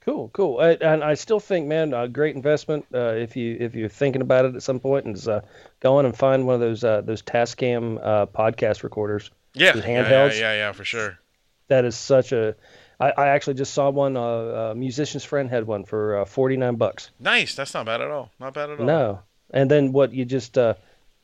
Cool, 0.07 0.31
cool. 0.33 0.61
I, 0.61 0.71
and 0.75 1.03
I 1.03 1.15
still 1.15 1.41
think, 1.41 1.67
man, 1.67 1.93
a 1.93 2.07
great 2.07 2.37
investment 2.37 2.87
uh, 2.95 3.15
if 3.15 3.35
you 3.35 3.57
if 3.59 3.75
you're 3.75 3.89
thinking 3.89 4.23
about 4.23 4.45
it 4.45 4.55
at 4.55 4.63
some 4.63 4.79
point, 4.79 5.09
is 5.09 5.27
uh, 5.27 5.41
go 5.81 5.97
on 5.97 6.07
and 6.07 6.17
find 6.17 6.47
one 6.47 6.55
of 6.55 6.61
those 6.61 6.85
uh, 6.85 7.01
those 7.01 7.23
Tascam 7.23 7.99
uh, 8.01 8.27
podcast 8.27 8.85
recorders. 8.85 9.33
yeah, 9.53 9.75
With 9.75 9.85
yeah, 9.85 10.09
yeah, 10.09 10.33
yeah, 10.33 10.53
yeah, 10.53 10.73
for 10.73 10.85
sure. 10.85 11.19
That 11.67 11.85
is 11.85 11.97
such 11.97 12.31
a. 12.31 12.55
I, 13.01 13.11
I 13.11 13.27
actually 13.31 13.55
just 13.55 13.75
saw 13.75 13.91
one. 13.91 14.17
Uh, 14.17 14.71
a 14.71 14.75
musician's 14.77 15.25
friend 15.25 15.51
had 15.51 15.67
one 15.67 15.85
for 15.85 16.21
uh, 16.21 16.25
forty 16.25 16.57
nine 16.57 16.77
bucks. 16.77 17.11
Nice. 17.19 17.57
That's 17.57 17.75
not 17.75 17.87
bad 17.87 18.01
at 18.01 18.09
all. 18.09 18.31
Not 18.39 18.55
bad 18.55 18.71
at 18.71 18.79
all. 18.79 18.87
No, 18.87 19.23
and 19.51 19.69
then 19.69 19.91
what? 19.91 20.13
You 20.13 20.25
just 20.25 20.57
uh, 20.57 20.75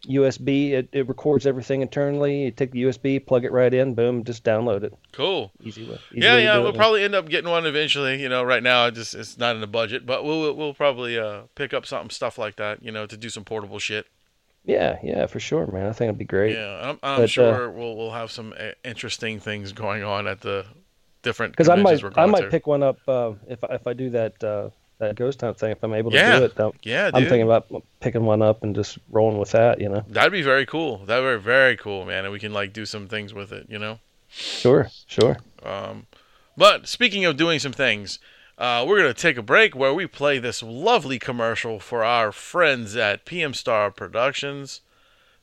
USB. 0.09 0.73
It, 0.73 0.89
it 0.93 1.09
records 1.09 1.47
everything 1.47 1.81
internally. 1.83 2.45
You 2.45 2.51
take 2.51 2.73
the 2.73 2.83
USB, 2.85 3.25
plug 3.25 3.45
it 3.45 3.53
right 3.53 3.73
in, 3.73 3.95
boom, 3.95 4.25
just 4.25 4.45
download 4.45 4.83
it. 4.83 4.93
Cool. 5.13 5.53
Easy 5.63 5.85
way. 5.89 5.99
Easy 6.13 6.21
yeah, 6.25 6.35
way 6.35 6.45
yeah, 6.45 6.59
we'll 6.59 6.73
probably 6.73 7.05
end 7.05 7.15
up 7.15 7.29
getting 7.29 7.51
one 7.51 7.67
eventually. 7.67 8.21
You 8.21 8.29
know, 8.29 8.43
right 8.43 8.63
now 8.63 8.87
it 8.87 8.93
just 8.95 9.15
it's 9.15 9.39
not 9.39 9.55
in 9.55 9.61
the 9.61 9.67
budget, 9.67 10.05
but 10.07 10.25
we'll 10.25 10.55
we'll- 10.55 10.75
probably 10.75 11.19
uh 11.19 11.43
pick 11.55 11.73
up 11.75 11.87
something 11.87 12.11
stuff 12.11 12.39
like 12.39 12.57
that. 12.57 12.83
You 12.83 12.91
know, 12.93 13.07
to 13.07 13.17
do 13.17 13.29
some 13.29 13.45
portable 13.45 13.79
shit. 13.79 14.07
Yeah, 14.65 14.99
yeah, 15.03 15.27
for 15.27 15.41
sure, 15.41 15.67
man. 15.67 15.87
I 15.87 15.93
think 15.93 16.09
it'd 16.09 16.19
be 16.19 16.25
great. 16.25 16.55
Yeah, 16.55 16.91
I'm, 16.91 16.99
I'm 17.03 17.17
But, 17.19 17.23
uh, 17.25 17.27
sure 17.27 17.71
we'll 17.71 17.97
we'll 17.97 18.13
have 18.13 18.31
some 18.31 18.55
uh, 18.59 18.71
interesting 18.85 19.39
things 19.41 19.73
going 19.73 20.03
on 20.05 20.27
at 20.27 20.41
the 20.41 20.65
different 21.23 21.53
Because 21.53 21.69
I 21.69 21.77
might, 21.77 22.03
I 22.17 22.27
might 22.27 22.43
to. 22.43 22.49
pick 22.49 22.67
one 22.67 22.83
up 22.83 22.99
uh, 23.09 23.33
if 23.49 23.63
I- 23.65 23.75
if 23.75 23.87
I 23.87 23.93
do 23.93 24.11
that 24.11 24.43
uh, 24.43 24.71
that 25.03 25.17
ghost 25.17 25.41
hunt 25.41 25.59
thing. 25.59 25.73
If 25.73 25.83
I'm 25.83 25.93
able 25.95 26.11
to 26.11 26.17
Yeah, 26.17 26.39
do 26.39 26.45
it, 26.47 26.59
I'm, 26.59 26.73
yeah, 26.83 27.07
dude. 27.07 27.15
I'm 27.15 27.23
thinking 27.25 27.43
about 27.43 27.67
picking 28.01 28.25
one 28.25 28.41
up 28.43 28.63
and 28.63 28.75
just 28.75 28.99
rolling 29.11 29.39
with 29.39 29.51
that. 29.51 29.81
You 29.81 29.89
know. 29.89 30.05
That'd 30.09 30.33
be 30.33 30.43
very 30.43 30.65
cool. 30.65 30.99
That'd 30.99 31.41
be 31.41 31.45
very 31.45 31.77
cool, 31.77 32.05
man. 32.05 32.25
And 32.25 32.33
we 32.33 32.39
can 32.39 32.53
like 32.53 32.73
do 32.73 32.87
some 32.87 33.09
things 33.09 33.35
with 33.35 33.53
it. 33.53 33.67
You 33.69 33.79
know. 33.79 33.99
Sure, 34.29 34.89
sure. 35.07 35.37
Um, 35.63 36.07
but 36.57 36.89
speaking 36.89 37.25
of 37.25 37.37
doing 37.37 37.59
some 37.59 37.73
things, 37.73 38.19
uh, 38.57 38.85
we're 38.89 38.99
gonna 38.99 39.13
take 39.15 39.37
a 39.37 39.43
break 39.43 39.75
where 39.77 39.93
we 39.93 40.07
play 40.07 40.39
this 40.39 40.63
lovely 40.63 41.19
commercial 41.19 41.79
for 41.79 42.03
our 42.05 42.33
friends 42.33 42.97
at 42.97 43.25
PM 43.25 43.55
Star 43.55 43.91
Productions. 43.91 44.81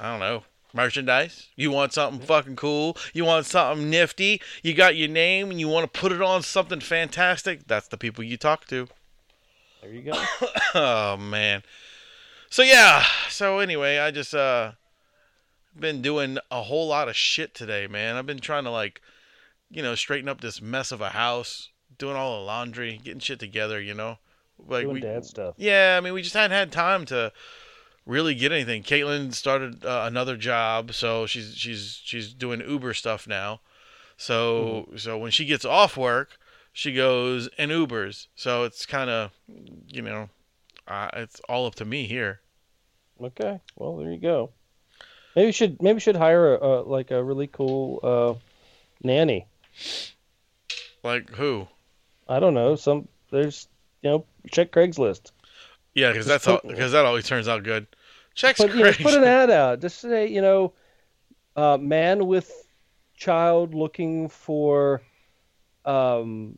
I 0.00 0.10
don't 0.10 0.20
know, 0.20 0.44
merchandise, 0.72 1.48
you 1.54 1.70
want 1.70 1.92
something 1.92 2.26
fucking 2.26 2.56
cool, 2.56 2.96
you 3.12 3.26
want 3.26 3.44
something 3.44 3.90
nifty, 3.90 4.40
you 4.62 4.72
got 4.72 4.96
your 4.96 5.10
name 5.10 5.50
and 5.50 5.60
you 5.60 5.68
want 5.68 5.92
to 5.92 6.00
put 6.00 6.12
it 6.12 6.22
on 6.22 6.42
something 6.42 6.80
fantastic, 6.80 7.66
that's 7.66 7.88
the 7.88 7.98
people 7.98 8.24
you 8.24 8.38
talk 8.38 8.66
to. 8.68 8.88
There 9.82 9.92
you 9.92 10.00
go. 10.00 10.24
Oh 10.74 11.18
man. 11.18 11.62
So 12.48 12.62
yeah. 12.62 13.04
So 13.28 13.58
anyway, 13.58 13.98
I 13.98 14.10
just 14.10 14.34
uh 14.34 14.72
been 15.78 16.00
doing 16.00 16.38
a 16.50 16.62
whole 16.62 16.88
lot 16.88 17.10
of 17.10 17.16
shit 17.16 17.54
today, 17.54 17.86
man. 17.86 18.16
I've 18.16 18.24
been 18.24 18.40
trying 18.40 18.64
to 18.64 18.70
like, 18.70 19.02
you 19.70 19.82
know, 19.82 19.94
straighten 19.94 20.30
up 20.30 20.40
this 20.40 20.62
mess 20.62 20.90
of 20.90 21.02
a 21.02 21.10
house, 21.10 21.68
doing 21.98 22.16
all 22.16 22.38
the 22.38 22.46
laundry, 22.46 22.98
getting 23.04 23.20
shit 23.20 23.38
together, 23.38 23.78
you 23.78 23.92
know. 23.92 24.16
Like 24.68 24.84
Doing 24.84 24.94
we, 24.94 25.00
dad 25.00 25.24
stuff. 25.24 25.54
yeah, 25.56 25.96
I 25.96 26.00
mean, 26.00 26.12
we 26.12 26.22
just 26.22 26.34
hadn't 26.34 26.56
had 26.56 26.72
time 26.72 27.04
to 27.06 27.32
really 28.06 28.34
get 28.34 28.52
anything. 28.52 28.82
Caitlin 28.82 29.32
started 29.34 29.84
uh, 29.84 30.04
another 30.06 30.36
job, 30.36 30.92
so 30.92 31.26
she's 31.26 31.54
she's 31.56 32.00
she's 32.04 32.32
doing 32.32 32.60
Uber 32.60 32.94
stuff 32.94 33.26
now. 33.26 33.60
So 34.16 34.88
so 34.96 35.18
when 35.18 35.30
she 35.30 35.44
gets 35.44 35.64
off 35.64 35.96
work, 35.96 36.38
she 36.72 36.92
goes 36.92 37.48
and 37.58 37.70
Ubers. 37.70 38.26
So 38.34 38.64
it's 38.64 38.86
kind 38.86 39.10
of, 39.10 39.32
you 39.88 40.02
know, 40.02 40.28
uh, 40.86 41.08
it's 41.14 41.40
all 41.48 41.66
up 41.66 41.74
to 41.76 41.84
me 41.84 42.06
here. 42.06 42.40
Okay. 43.22 43.60
Well, 43.76 43.96
there 43.96 44.10
you 44.10 44.18
go. 44.18 44.50
Maybe 45.36 45.46
we 45.46 45.52
should 45.52 45.80
maybe 45.80 45.94
we 45.94 46.00
should 46.00 46.16
hire 46.16 46.54
a, 46.54 46.58
a 46.58 46.72
like 46.82 47.10
a 47.10 47.22
really 47.22 47.46
cool 47.46 48.00
uh, 48.02 48.34
nanny. 49.02 49.46
Like 51.02 51.30
who? 51.30 51.68
I 52.28 52.40
don't 52.40 52.54
know. 52.54 52.76
Some 52.76 53.08
there's 53.30 53.68
you 54.02 54.10
know 54.10 54.24
check 54.50 54.72
Craigslist. 54.72 55.32
Yeah, 55.94 56.12
because 56.12 56.26
that's 56.26 56.46
all 56.46 56.60
because 56.66 56.92
that 56.92 57.04
always 57.04 57.26
turns 57.26 57.48
out 57.48 57.62
good. 57.62 57.86
Checks 58.34 58.60
Put, 58.60 58.74
you 58.74 58.84
know, 58.84 58.92
put 58.92 59.14
an 59.14 59.24
ad 59.24 59.50
out. 59.50 59.80
Just 59.80 60.00
say 60.00 60.28
you 60.28 60.40
know, 60.40 60.72
uh, 61.56 61.76
man 61.78 62.26
with 62.26 62.50
child 63.16 63.74
looking 63.74 64.28
for 64.28 65.02
um, 65.84 66.56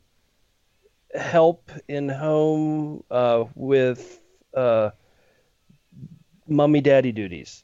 help 1.15 1.71
in 1.87 2.09
home 2.09 3.03
uh, 3.09 3.45
with 3.55 4.19
uh, 4.55 4.91
mummy 6.47 6.81
daddy 6.81 7.11
duties. 7.11 7.63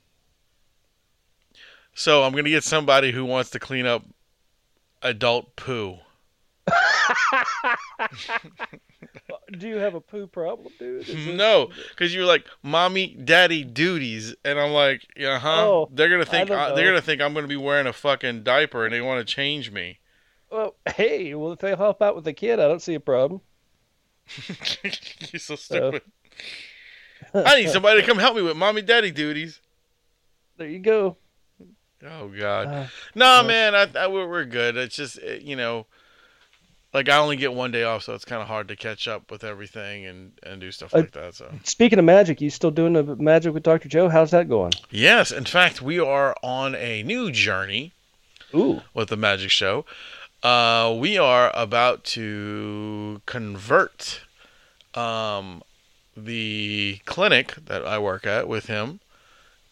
So 1.93 2.23
I'm 2.23 2.31
gonna 2.31 2.49
get 2.49 2.63
somebody 2.63 3.11
who 3.11 3.25
wants 3.25 3.51
to 3.51 3.59
clean 3.59 3.85
up 3.85 4.03
adult 5.03 5.55
poo. 5.55 5.97
do 9.51 9.67
you 9.67 9.77
have 9.77 9.95
a 9.95 10.01
poo 10.01 10.27
problem, 10.27 10.71
dude? 10.77 11.07
No, 11.35 11.69
because 11.89 12.13
you 12.13 12.21
were 12.21 12.25
like, 12.25 12.45
"Mommy, 12.63 13.07
Daddy, 13.15 13.63
duties," 13.63 14.35
and 14.45 14.59
I'm 14.59 14.71
like, 14.71 15.05
"Yeah, 15.15 15.39
huh?" 15.39 15.65
Oh, 15.67 15.89
they're 15.91 16.09
gonna 16.09 16.21
I 16.21 16.25
think 16.25 16.49
don't 16.49 16.57
uh, 16.59 16.75
they're 16.75 16.85
gonna 16.85 17.01
think 17.01 17.21
I'm 17.21 17.33
gonna 17.33 17.47
be 17.47 17.55
wearing 17.55 17.87
a 17.87 17.93
fucking 17.93 18.43
diaper, 18.43 18.85
and 18.85 18.93
they 18.93 19.01
want 19.01 19.25
to 19.25 19.33
change 19.33 19.71
me. 19.71 19.99
Well, 20.51 20.75
hey, 20.95 21.35
well, 21.35 21.51
if 21.51 21.59
they 21.59 21.75
help 21.75 22.01
out 22.01 22.15
with 22.15 22.25
the 22.25 22.33
kid, 22.33 22.59
I 22.59 22.67
don't 22.67 22.81
see 22.81 22.95
a 22.95 22.99
problem. 22.99 23.41
You're 25.31 25.39
so 25.39 25.55
stupid. 25.55 26.01
I 27.33 27.61
need 27.61 27.69
somebody 27.69 28.01
to 28.01 28.07
come 28.07 28.17
help 28.17 28.35
me 28.35 28.41
with 28.41 28.55
mommy, 28.57 28.81
daddy 28.81 29.11
duties. 29.11 29.61
There 30.57 30.67
you 30.67 30.79
go. 30.79 31.17
Oh 32.05 32.29
God, 32.29 32.67
Uh, 32.67 32.87
no, 33.13 33.43
man, 33.43 33.75
I, 33.75 33.87
I 33.95 34.07
we're, 34.07 34.27
we're 34.27 34.45
good. 34.45 34.77
It's 34.77 34.95
just 34.95 35.19
uh, 35.19 35.31
you 35.33 35.55
know, 35.57 35.85
like 36.93 37.07
I 37.09 37.17
only 37.17 37.35
get 37.35 37.53
one 37.53 37.71
day 37.71 37.83
off, 37.83 38.03
so 38.03 38.13
it's 38.13 38.25
kind 38.25 38.41
of 38.41 38.47
hard 38.47 38.67
to 38.69 38.75
catch 38.75 39.07
up 39.07 39.29
with 39.31 39.43
everything 39.43 40.05
and 40.05 40.31
and 40.43 40.59
do 40.61 40.71
stuff 40.71 40.93
Uh, 40.93 40.99
like 40.99 41.11
that. 41.11 41.35
So 41.35 41.51
speaking 41.63 41.99
of 41.99 42.05
magic, 42.05 42.41
you 42.41 42.49
still 42.49 42.71
doing 42.71 42.93
the 42.93 43.03
magic 43.15 43.53
with 43.53 43.63
Dr. 43.63 43.87
Joe? 43.89 44.09
How's 44.09 44.31
that 44.31 44.49
going? 44.49 44.73
yes, 44.91 45.31
in 45.31 45.45
fact, 45.45 45.81
we 45.81 45.99
are 45.99 46.35
on 46.43 46.75
a 46.75 47.03
new 47.03 47.31
journey. 47.31 47.91
Ooh. 48.55 48.81
with 48.95 49.09
the 49.09 49.17
magic 49.17 49.51
show. 49.51 49.85
Uh, 50.41 50.95
we 50.97 51.19
are 51.19 51.51
about 51.53 52.03
to 52.03 53.21
convert 53.27 54.21
um, 54.95 55.61
the 56.17 56.99
clinic 57.05 57.53
that 57.67 57.85
I 57.85 57.99
work 57.99 58.25
at 58.25 58.47
with 58.47 58.65
him 58.65 59.01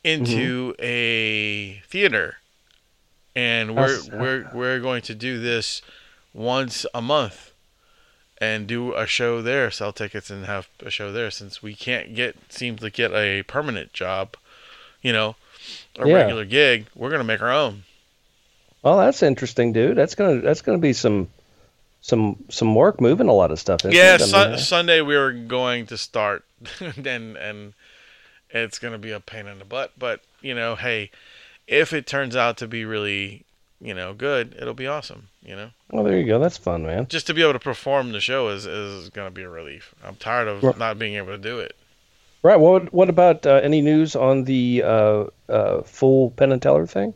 into 0.03 0.75
a 0.77 1.81
theater, 1.87 2.37
and 3.35 3.75
we're 3.75 3.99
we're 4.13 4.49
we're 4.53 4.79
going 4.79 5.01
to 5.03 5.15
do 5.15 5.39
this 5.39 5.81
once 6.37 6.85
a 6.93 7.01
month 7.01 7.51
and 8.39 8.67
do 8.67 8.93
a 8.93 9.07
show 9.07 9.41
there, 9.41 9.71
sell 9.71 9.91
tickets 9.91 10.29
and 10.29 10.45
have 10.45 10.69
a 10.85 10.91
show 10.91 11.11
there. 11.11 11.31
Since 11.31 11.63
we 11.63 11.73
can't 11.73 12.13
get 12.15 12.35
seem 12.49 12.75
to 12.77 12.89
get 12.91 13.11
a 13.11 13.41
permanent 13.43 13.91
job, 13.93 14.37
you 15.01 15.11
know, 15.11 15.35
a 15.97 16.07
Yeah. 16.07 16.13
regular 16.13 16.45
gig, 16.45 16.85
we're 16.95 17.09
gonna 17.09 17.23
make 17.23 17.41
our 17.41 17.51
own. 17.51 17.83
Well, 18.83 18.99
that's 18.99 19.23
interesting, 19.23 19.73
dude. 19.73 19.97
That's 19.97 20.13
gonna 20.15 20.41
that's 20.41 20.61
gonna 20.61 20.77
be 20.77 20.93
some 20.93 21.29
some 22.01 22.37
some 22.49 22.75
work 22.75 23.01
moving 23.01 23.27
a 23.27 23.33
lot 23.33 23.51
of 23.51 23.59
stuff. 23.59 23.81
isn't 23.81 23.91
Yeah, 23.93 24.15
it? 24.15 24.21
I 24.21 24.25
mean, 24.25 24.35
uh, 24.35 24.57
Sunday 24.57 25.01
we 25.01 25.17
were 25.17 25.33
going 25.33 25.87
to 25.87 25.97
start, 25.97 26.45
and 26.79 27.35
and 27.35 27.73
it's 28.51 28.77
gonna 28.77 28.99
be 28.99 29.11
a 29.11 29.19
pain 29.19 29.47
in 29.47 29.57
the 29.57 29.65
butt. 29.65 29.93
But 29.97 30.21
you 30.41 30.53
know, 30.53 30.75
hey, 30.75 31.09
if 31.67 31.91
it 31.91 32.05
turns 32.05 32.35
out 32.35 32.57
to 32.57 32.67
be 32.67 32.85
really, 32.85 33.43
you 33.79 33.93
know, 33.93 34.13
good, 34.13 34.55
it'll 34.59 34.73
be 34.73 34.87
awesome. 34.87 35.27
You 35.43 35.55
know, 35.55 35.69
well, 35.91 36.03
there 36.03 36.17
you 36.17 36.25
go. 36.25 36.39
That's 36.39 36.57
fun, 36.57 36.83
man. 36.85 37.07
just 37.07 37.27
to 37.27 37.33
be 37.33 37.41
able 37.41 37.53
to 37.53 37.59
perform 37.59 38.11
the 38.11 38.19
show 38.19 38.49
is 38.49 38.65
is 38.65 39.09
gonna 39.09 39.31
be 39.31 39.43
a 39.43 39.49
relief. 39.49 39.93
I'm 40.03 40.15
tired 40.15 40.47
of 40.47 40.63
Right. 40.63 40.77
not 40.77 40.99
being 40.99 41.15
able 41.15 41.27
to 41.33 41.37
do 41.37 41.59
it. 41.59 41.75
Right. 42.43 42.57
What 42.59 42.93
what 42.93 43.09
about 43.09 43.45
uh, 43.45 43.59
any 43.63 43.81
news 43.81 44.15
on 44.15 44.43
the 44.43 44.83
uh, 44.85 45.25
uh, 45.49 45.81
full 45.83 46.31
Penn 46.31 46.51
and 46.51 46.61
Teller 46.61 46.85
thing? 46.85 47.13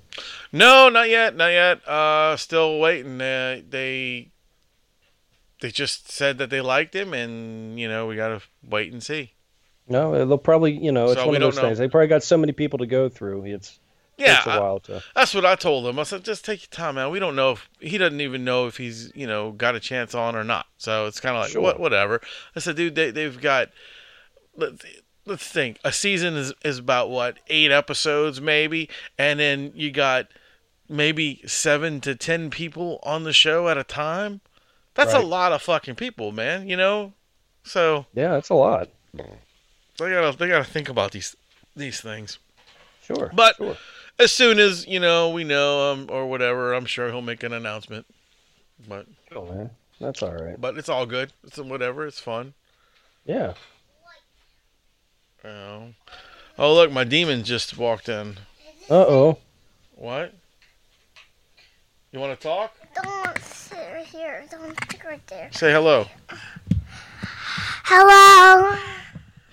No, 0.52 0.90
not 0.90 1.10
yet, 1.10 1.36
not 1.36 1.50
yet. 1.52 1.88
Uh, 1.88 2.36
still 2.38 2.80
waiting. 2.80 3.22
Uh, 3.22 3.62
they 3.70 4.30
they 5.62 5.70
just 5.72 6.10
said 6.12 6.38
that 6.40 6.50
they 6.50 6.60
liked 6.62 6.96
him, 6.96 7.14
and 7.14 7.80
you 7.80 7.88
know, 7.88 8.08
we 8.08 8.16
gotta 8.16 8.42
wait 8.68 8.92
and 8.92 9.04
see. 9.04 9.34
No, 9.88 10.26
they'll 10.26 10.38
probably 10.38 10.72
you 10.72 10.92
know 10.92 11.06
it's 11.12 11.16
So 11.22 11.28
one 11.28 11.36
of 11.36 11.42
those 11.42 11.56
know. 11.58 11.64
things. 11.64 11.78
They 11.78 11.88
probably 11.88 12.08
got 12.08 12.24
so 12.24 12.38
many 12.38 12.52
people 12.54 12.80
to 12.80 12.86
go 12.88 13.08
through. 13.10 13.46
It's 13.46 13.80
Yeah, 14.22 14.36
takes 14.36 14.48
a 14.48 14.52
I- 14.52 14.60
while 14.60 14.80
to. 14.82 15.04
That's 15.16 15.34
what 15.34 15.46
I 15.46 15.56
told 15.56 15.86
him. 15.88 16.00
I 16.00 16.04
said, 16.04 16.24
just 16.24 16.46
take 16.46 16.62
your 16.62 16.70
time, 16.70 16.96
man. 16.96 17.10
We 17.12 17.20
don't 17.20 17.36
know 17.36 17.52
if 17.52 17.70
he 17.80 17.98
doesn't 17.98 18.22
even 18.22 18.44
know 18.44 18.68
if 18.68 18.78
he's, 18.78 19.12
you 19.16 19.28
know, 19.28 19.52
got 19.52 19.76
a 19.76 19.80
chance 19.80 20.14
on 20.16 20.36
or 20.36 20.44
not. 20.44 20.66
So 20.78 21.06
it's 21.08 21.20
kind 21.20 21.36
of 21.36 21.44
like, 21.44 21.52
Sure. 21.52 21.62
what, 21.62 21.80
whatever. 21.80 22.22
I 22.56 22.60
said, 22.60 22.76
dude, 22.76 22.96
they, 22.96 23.12
they've 23.12 23.40
got. 23.40 23.70
Let's, 24.56 24.84
let's 25.26 25.48
think. 25.48 25.78
A 25.84 25.92
season 25.92 26.36
is 26.36 26.54
is 26.64 26.78
about 26.80 27.10
what 27.10 27.38
eight 27.48 27.72
episodes, 27.72 28.42
maybe, 28.42 28.90
and 29.18 29.40
then 29.40 29.72
you 29.76 29.92
got 29.92 30.28
maybe 30.90 31.42
seven 31.48 32.02
to 32.02 32.16
ten 32.16 32.50
people 32.50 33.00
on 33.04 33.24
the 33.24 33.32
show 33.34 33.70
at 33.70 33.78
a 33.78 33.84
time. 33.84 34.42
That's 34.94 35.14
a 35.14 35.20
lot 35.20 35.54
of 35.54 35.62
fucking 35.62 35.96
people, 35.96 36.34
man. 36.34 36.68
You 36.68 36.76
know, 36.76 37.14
so 37.64 38.06
Yeah, 38.14 38.32
that's 38.34 38.50
a 38.50 38.56
lot. 38.56 38.90
they 39.14 39.24
gotta 39.98 40.38
they 40.38 40.48
gotta 40.50 40.66
think 40.66 40.90
about 40.90 41.12
these 41.12 41.36
these 41.78 42.02
things. 42.02 42.38
Sure. 43.06 43.32
But- 43.34 43.56
sure. 43.56 43.78
As 44.22 44.32
soon 44.32 44.60
as 44.60 44.86
you 44.86 45.00
know 45.00 45.32
we 45.32 45.44
know 45.44 45.92
um, 45.92 46.06
or 46.10 46.28
whatever, 46.28 46.74
I'm 46.74 46.86
sure 46.86 47.10
he'll 47.10 47.24
make 47.24 47.42
an 47.42 47.54
announcement. 47.54 48.06
But 48.88 49.08
Oh 49.36 49.46
man, 49.46 49.72
that's 50.00 50.22
all 50.22 50.34
right. 50.36 50.62
but 50.62 50.78
it's 50.78 50.90
all 50.90 51.08
good. 51.08 51.34
It's 51.44 51.58
whatever. 51.58 52.06
It's 52.06 52.20
fun. 52.20 52.54
Yeah. 53.26 53.54
You 55.44 55.50
know. 55.50 55.94
Oh 56.60 56.74
look, 56.76 56.92
my 56.92 57.04
demon 57.04 57.44
just 57.44 57.78
walked 57.80 58.10
in. 58.10 58.38
Uh 58.90 59.06
oh. 59.08 59.38
What? 59.96 60.36
You 62.12 62.20
want 62.20 62.40
to 62.40 62.48
talk? 62.48 62.76
Don't 63.02 63.40
sit 63.40 63.78
right 63.92 64.06
here. 64.06 64.44
Don't 64.52 64.76
stick 64.84 65.04
right 65.04 65.26
there. 65.28 65.50
Say 65.52 65.72
hello. 65.72 66.06
Hello. 67.86 68.78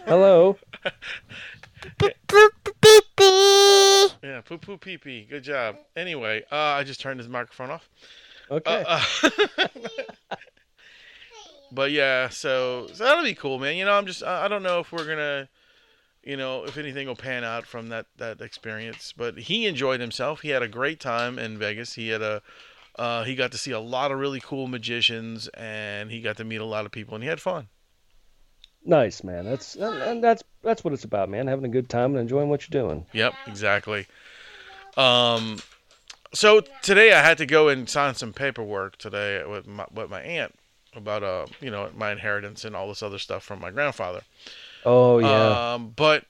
Hello. 0.05 0.59
Beep 1.99 2.15
boop 2.27 2.51
beep 2.83 3.05
beep. 3.19 4.13
Yeah, 4.23 4.41
poo 4.45 4.59
poo 4.59 4.79
pee 4.79 4.99
pee. 4.99 5.27
Good 5.29 5.45
job. 5.45 5.77
Anyway, 5.97 6.45
uh, 6.51 6.57
I 6.57 6.85
just 6.85 7.01
turned 7.01 7.21
his 7.21 7.29
microphone 7.29 7.71
off. 7.71 7.89
Okay. 8.51 8.85
Uh, 8.87 9.01
uh, 9.23 9.67
but 11.73 11.91
yeah, 11.91 12.29
so, 12.29 12.89
so 12.93 13.05
that'll 13.05 13.25
be 13.25 13.35
cool, 13.35 13.59
man. 13.59 13.77
You 13.77 13.85
know, 13.85 13.93
I'm 13.93 14.07
just 14.07 14.23
I 14.23 14.47
I 14.47 14.49
don't 14.49 14.63
know 14.63 14.81
if 14.81 14.93
we're 14.93 15.07
gonna, 15.07 15.49
you 16.23 16.37
know, 16.37 16.65
if 16.65 16.77
anything 16.79 17.07
will 17.07 17.17
pan 17.17 17.45
out 17.45 17.67
from 17.67 17.89
that 17.91 18.07
that 18.17 18.41
experience. 18.41 19.13
But 19.17 19.39
he 19.39 19.67
enjoyed 19.67 20.01
himself. 20.01 20.41
He 20.41 20.51
had 20.51 20.63
a 20.63 20.69
great 20.69 21.01
time 21.01 21.39
in 21.39 21.59
Vegas. 21.59 21.95
He 21.95 22.09
had 22.09 22.23
a 22.23 22.43
uh, 22.99 23.23
he 23.25 23.35
got 23.37 23.53
to 23.53 23.59
see 23.59 23.71
a 23.71 23.81
lot 23.81 24.11
of 24.11 24.19
really 24.19 24.41
cool 24.41 24.67
magicians, 24.67 25.49
and 25.55 26.11
he 26.11 26.21
got 26.21 26.37
to 26.39 26.45
meet 26.45 26.61
a 26.61 26.65
lot 26.65 26.85
of 26.85 26.91
people, 26.91 27.15
and 27.15 27.23
he 27.23 27.29
had 27.29 27.41
fun. 27.41 27.69
Nice, 28.89 29.23
man. 29.23 29.45
That's 29.45 29.77
and, 29.77 30.23
that's 30.25 30.43
that's 30.63 30.83
what 30.83 30.93
it's 30.93 31.05
about, 31.05 31.29
man. 31.29 31.47
Having 31.47 31.67
a 31.67 31.69
good 31.69 31.89
time 31.89 32.13
and 32.13 32.19
enjoying 32.19 32.49
what 32.49 32.69
you're 32.69 32.83
doing. 32.83 33.07
Yep, 33.13 33.35
exactly. 33.47 34.07
Um, 34.97 35.59
so 36.35 36.63
today 36.83 37.13
I 37.13 37.23
had 37.23 37.39
to 37.39 37.47
go 37.47 37.69
and 37.69 37.89
sign 37.89 38.15
some 38.15 38.33
paperwork 38.33 38.99
today 38.99 39.45
with 39.47 39.67
my 39.67 39.87
with 39.95 40.11
my 40.11 40.21
aunt 40.21 40.55
about 40.95 41.23
uh 41.23 41.47
you 41.61 41.71
know 41.71 41.89
my 41.95 42.11
inheritance 42.11 42.65
and 42.65 42.75
all 42.75 42.89
this 42.89 43.03
other 43.03 43.19
stuff 43.19 43.45
from 43.45 43.61
my 43.61 43.71
grandfather. 43.71 44.23
Oh 44.85 45.19
yeah. 45.19 45.75
Um, 45.75 45.93
but 45.95 46.25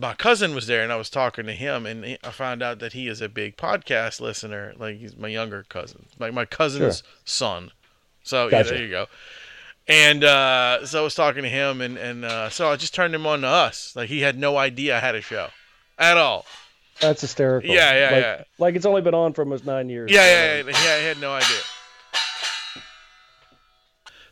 my 0.00 0.14
cousin 0.14 0.54
was 0.54 0.66
there, 0.66 0.82
and 0.82 0.92
I 0.92 0.96
was 0.96 1.08
talking 1.08 1.46
to 1.46 1.52
him, 1.52 1.86
and 1.86 2.04
he- 2.04 2.18
I 2.24 2.30
found 2.30 2.62
out 2.62 2.80
that 2.80 2.92
he 2.92 3.06
is 3.06 3.20
a 3.20 3.28
big 3.28 3.56
podcast 3.56 4.20
listener. 4.20 4.74
Like 4.76 4.96
he's 4.98 5.16
my 5.16 5.28
younger 5.28 5.64
cousin, 5.68 6.06
like 6.18 6.34
my 6.34 6.44
cousin's 6.44 7.02
son. 7.24 7.70
So 8.22 8.50
Gotcha. 8.50 8.56
yeah, 8.56 8.70
there 8.78 8.84
you 8.84 8.90
go. 8.90 9.06
And 9.88 10.24
uh, 10.24 10.84
so 10.84 11.00
I 11.00 11.02
was 11.02 11.14
talking 11.14 11.42
to 11.42 11.48
him, 11.48 11.80
and 11.80 11.96
and 11.96 12.24
uh, 12.24 12.50
so 12.50 12.70
I 12.70 12.76
just 12.76 12.94
turned 12.94 13.14
him 13.14 13.26
on 13.26 13.42
to 13.42 13.46
us. 13.46 13.94
Like 13.94 14.08
he 14.08 14.20
had 14.20 14.38
no 14.38 14.56
idea 14.56 14.96
I 14.96 15.00
had 15.00 15.14
a 15.14 15.20
show 15.20 15.48
at 15.98 16.16
all. 16.16 16.44
that's 17.00 17.20
hysterical. 17.20 17.70
yeah, 17.70 17.94
yeah, 17.94 18.14
like, 18.14 18.24
yeah. 18.24 18.44
Like 18.58 18.74
it's 18.74 18.86
only 18.86 19.02
been 19.02 19.14
on 19.14 19.32
for 19.32 19.42
almost 19.42 19.64
nine 19.64 19.88
years. 19.88 20.10
Yeah, 20.10 20.24
yeah, 20.24 20.56
yeah, 20.56 20.70
yeah. 20.70 20.94
I 20.94 21.02
had 21.02 21.20
no 21.20 21.32
idea. 21.32 21.60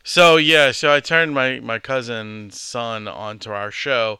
So 0.07 0.37
yeah, 0.37 0.71
so 0.71 0.93
I 0.93 0.99
turned 0.99 1.33
my 1.33 1.59
my 1.61 1.79
cousin's 1.79 2.61
son 2.61 3.07
onto 3.07 3.49
our 3.49 3.71
show, 3.71 4.19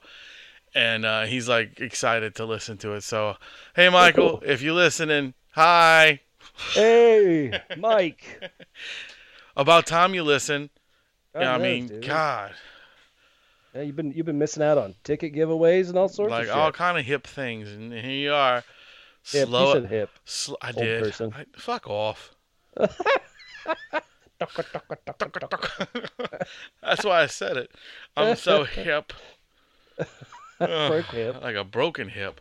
and 0.73 1.05
uh, 1.05 1.25
he's 1.25 1.47
like 1.47 1.79
excited 1.79 2.33
to 2.35 2.45
listen 2.45 2.77
to 2.79 2.93
it. 2.93 3.03
So, 3.03 3.35
hey, 3.75 3.89
Michael, 3.89 4.39
cool. 4.39 4.43
if 4.43 4.63
you're 4.63 4.73
listening, 4.73 5.35
hi. 5.51 6.21
Hey, 6.71 7.61
Mike. 7.77 8.51
About 9.55 9.85
time 9.85 10.15
you 10.15 10.23
listen. 10.23 10.71
God 11.35 11.41
Yeah, 11.41 11.53
I 11.53 11.57
mean. 11.57 11.99
God, 11.99 12.53
Yeah, 13.73 13.81
you've 13.81 13.95
been 13.97 14.11
you've 14.13 14.25
been 14.25 14.39
missing 14.39 14.63
out 14.63 14.77
on 14.77 14.95
ticket 15.03 15.33
giveaways 15.33 15.89
and 15.89 15.97
all 15.97 16.07
sorts 16.07 16.31
like 16.31 16.43
of 16.43 16.47
shit. 16.47 16.55
Like 16.55 16.63
all 16.63 16.71
kind 16.71 16.97
of 16.97 17.05
hip 17.05 17.27
things, 17.27 17.69
and 17.71 17.91
here 17.91 18.09
you 18.09 18.33
are. 18.33 18.63
Hip, 19.31 19.49
Slow 19.49 19.75
you 19.75 19.83
hip. 19.83 20.09
Sl- 20.23 20.53
I 20.61 20.67
Old 20.69 20.77
did. 20.77 21.03
person. 21.03 21.33
I, 21.35 21.45
fuck 21.57 21.89
off. 21.89 22.33
That's 26.81 27.03
why 27.03 27.23
I 27.23 27.27
said 27.27 27.57
it. 27.57 27.71
I'm 28.15 28.37
so 28.37 28.63
hip. 28.63 29.11
Ugh, 30.61 31.03
hip. 31.05 31.41
Like 31.41 31.55
a 31.57 31.65
broken 31.65 32.07
hip. 32.07 32.39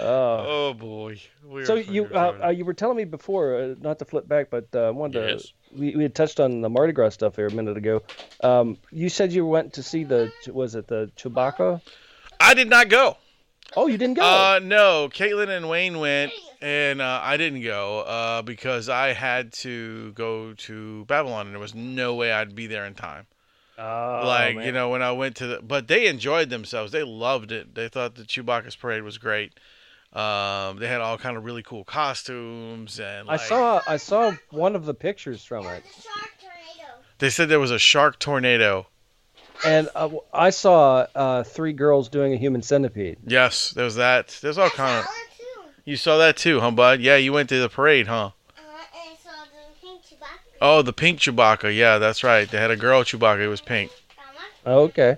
Oh. 0.00 0.04
Oh 0.06 0.74
boy. 0.74 1.20
We 1.44 1.64
So 1.64 1.74
you 1.74 2.06
uh, 2.12 2.32
uh, 2.44 2.48
you 2.48 2.64
were 2.64 2.74
telling 2.74 2.96
me 2.96 3.04
before, 3.04 3.56
uh, 3.56 3.74
not 3.80 3.98
to 4.00 4.04
flip 4.04 4.26
back, 4.26 4.50
but 4.50 4.66
uh, 4.74 4.88
I 4.88 4.90
wanted 4.90 5.30
Yes. 5.30 5.42
to. 5.42 5.78
We, 5.78 5.96
we 5.96 6.02
had 6.02 6.14
touched 6.14 6.40
on 6.40 6.60
the 6.60 6.68
Mardi 6.68 6.92
Gras 6.92 7.10
stuff 7.10 7.36
here 7.36 7.46
a 7.46 7.50
minute 7.50 7.76
ago. 7.76 8.02
Um, 8.42 8.78
you 8.90 9.08
said 9.08 9.32
you 9.32 9.46
went 9.46 9.74
to 9.74 9.82
see 9.82 10.04
the 10.04 10.32
was 10.48 10.74
it 10.74 10.86
the 10.88 11.10
Chewbacca? 11.16 11.80
I 12.40 12.54
did 12.54 12.68
not 12.68 12.88
go. 12.88 13.16
Oh, 13.74 13.86
you 13.86 13.96
didn't 13.96 14.14
go. 14.18 14.22
Uh, 14.22 14.60
no, 14.62 15.08
Caitlin 15.10 15.48
and 15.48 15.66
Wayne 15.66 15.98
went, 15.98 16.32
and 16.60 17.00
uh, 17.00 17.20
I 17.22 17.38
didn't 17.38 17.62
go 17.62 18.00
uh, 18.00 18.42
because 18.42 18.90
I 18.90 19.14
had 19.14 19.52
to 19.54 20.12
go 20.12 20.52
to 20.52 21.06
Babylon, 21.06 21.46
and 21.46 21.54
there 21.54 21.60
was 21.60 21.74
no 21.74 22.14
way 22.14 22.32
I'd 22.32 22.54
be 22.54 22.66
there 22.66 22.84
in 22.84 22.92
time. 22.94 23.26
Oh, 23.84 24.22
like 24.26 24.56
man. 24.56 24.66
you 24.66 24.72
know, 24.72 24.90
when 24.90 25.02
I 25.02 25.10
went 25.12 25.36
to 25.36 25.46
the, 25.46 25.60
but 25.62 25.88
they 25.88 26.06
enjoyed 26.06 26.50
themselves. 26.50 26.92
They 26.92 27.02
loved 27.02 27.50
it. 27.50 27.74
They 27.74 27.88
thought 27.88 28.14
the 28.14 28.22
Chewbacchus 28.22 28.78
parade 28.78 29.02
was 29.02 29.18
great. 29.18 29.52
Um, 30.12 30.78
they 30.78 30.88
had 30.88 31.00
all 31.00 31.16
kind 31.18 31.36
of 31.36 31.44
really 31.44 31.62
cool 31.62 31.84
costumes, 31.84 33.00
and 33.00 33.30
I 33.30 33.38
saw 33.38 33.80
I 33.86 33.96
saw 33.96 34.34
one 34.50 34.76
of 34.76 34.84
the 34.84 34.94
pictures 34.94 35.42
from 35.44 35.66
it, 35.66 35.82
They 37.18 37.30
said 37.30 37.48
there 37.48 37.58
was 37.60 37.70
a 37.70 37.78
shark 37.78 38.18
tornado. 38.18 38.86
and 39.64 39.88
uh, 39.94 40.10
I 40.32 40.50
saw 40.50 41.06
uh, 41.14 41.42
three 41.44 41.72
girls 41.72 42.08
doing 42.08 42.34
a 42.34 42.36
human 42.36 42.62
centipede. 42.62 43.18
Yes, 43.26 43.70
there 43.70 43.84
was 43.84 43.96
that. 43.96 44.38
There's 44.42 44.58
all 44.58 44.66
I 44.66 44.70
kind 44.70 44.98
of. 44.98 45.04
saw 45.04 45.10
it 45.10 45.38
too. 45.38 45.70
You 45.86 45.96
saw 45.96 46.18
that 46.18 46.36
too, 46.36 46.60
huh, 46.60 46.72
bud? 46.72 47.00
Yeah, 47.00 47.16
you 47.16 47.32
went 47.32 47.48
to 47.48 47.58
the 47.60 47.68
parade, 47.70 48.06
huh? 48.06 48.14
Uh, 48.14 48.30
and 48.58 48.66
I 48.94 49.16
saw 49.22 49.30
the 49.44 49.80
pink 49.80 50.02
Chewbacca. 50.02 50.51
Oh, 50.64 50.80
the 50.80 50.92
pink 50.92 51.18
Chewbacca. 51.18 51.74
Yeah, 51.74 51.98
that's 51.98 52.22
right. 52.22 52.48
They 52.48 52.58
had 52.58 52.70
a 52.70 52.76
girl 52.76 53.02
Chewbacca. 53.02 53.40
It 53.40 53.48
was 53.48 53.60
pink. 53.60 53.90
Oh, 54.64 54.82
okay. 54.82 55.16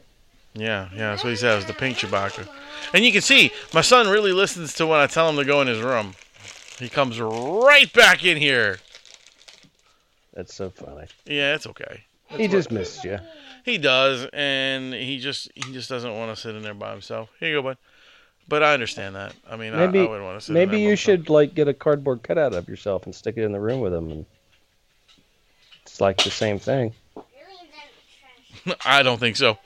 Yeah, 0.55 0.89
yeah, 0.93 1.11
that's 1.11 1.23
what 1.23 1.31
he 1.31 1.37
said. 1.37 1.53
It 1.53 1.57
was 1.57 1.67
the 1.67 1.75
pink 1.75 1.99
Chewbacca. 1.99 2.49
And 2.95 3.05
you 3.05 3.13
can 3.13 3.21
see 3.21 3.51
my 3.75 3.83
son 3.83 4.09
really 4.09 4.33
listens 4.33 4.73
to 4.75 4.87
when 4.87 5.01
I 5.01 5.07
tell 5.07 5.29
him 5.29 5.37
to 5.37 5.45
go 5.45 5.61
in 5.61 5.69
his 5.69 5.81
room. 5.83 6.15
He 6.79 6.89
comes 6.89 7.21
right 7.21 7.93
back 7.93 8.25
in 8.25 8.39
here. 8.39 8.79
That's 10.33 10.55
so 10.55 10.71
funny. 10.71 11.09
Yeah, 11.27 11.55
it's 11.55 11.67
okay. 11.67 12.05
He 12.29 12.49
just 12.49 12.71
missed 12.71 13.05
you. 13.05 13.19
He 13.65 13.77
does, 13.77 14.27
and 14.33 14.95
he 14.95 15.19
just 15.19 15.51
he 15.55 15.73
just 15.73 15.91
doesn't 15.91 16.17
want 16.17 16.35
to 16.35 16.41
sit 16.41 16.55
in 16.55 16.63
there 16.63 16.75
by 16.75 16.93
himself. 16.93 17.29
Here 17.39 17.51
you 17.51 17.57
go, 17.57 17.63
bud. 17.63 17.79
But 18.49 18.63
I 18.63 18.73
understand 18.73 19.15
that. 19.17 19.35
I 19.49 19.57
mean, 19.57 19.77
Maybe- 19.77 20.01
I 20.01 20.03
wouldn't 20.03 20.25
want 20.25 20.41
to 20.41 20.45
sit. 20.45 20.53
in 20.53 20.55
Maybe 20.55 20.81
you 20.81 20.97
should 20.97 21.29
like 21.29 21.55
get 21.55 21.69
a 21.69 21.75
cardboard 21.75 22.23
cutout 22.23 22.55
of 22.55 22.67
yourself 22.69 23.05
and 23.05 23.15
stick 23.15 23.37
it 23.37 23.43
in 23.45 23.53
the 23.53 23.61
room 23.61 23.81
with 23.81 23.93
him, 23.93 24.11
and 24.11 24.27
it's 25.95 26.01
like 26.01 26.17
the 26.25 26.31
same 26.31 26.59
thing. 26.59 26.93
Really 27.15 27.29
in 27.61 27.69
the 28.65 28.75
trash. 28.75 28.79
I 28.85 29.05
don't 29.05 29.21
think 29.21 29.37
so. 29.37 29.59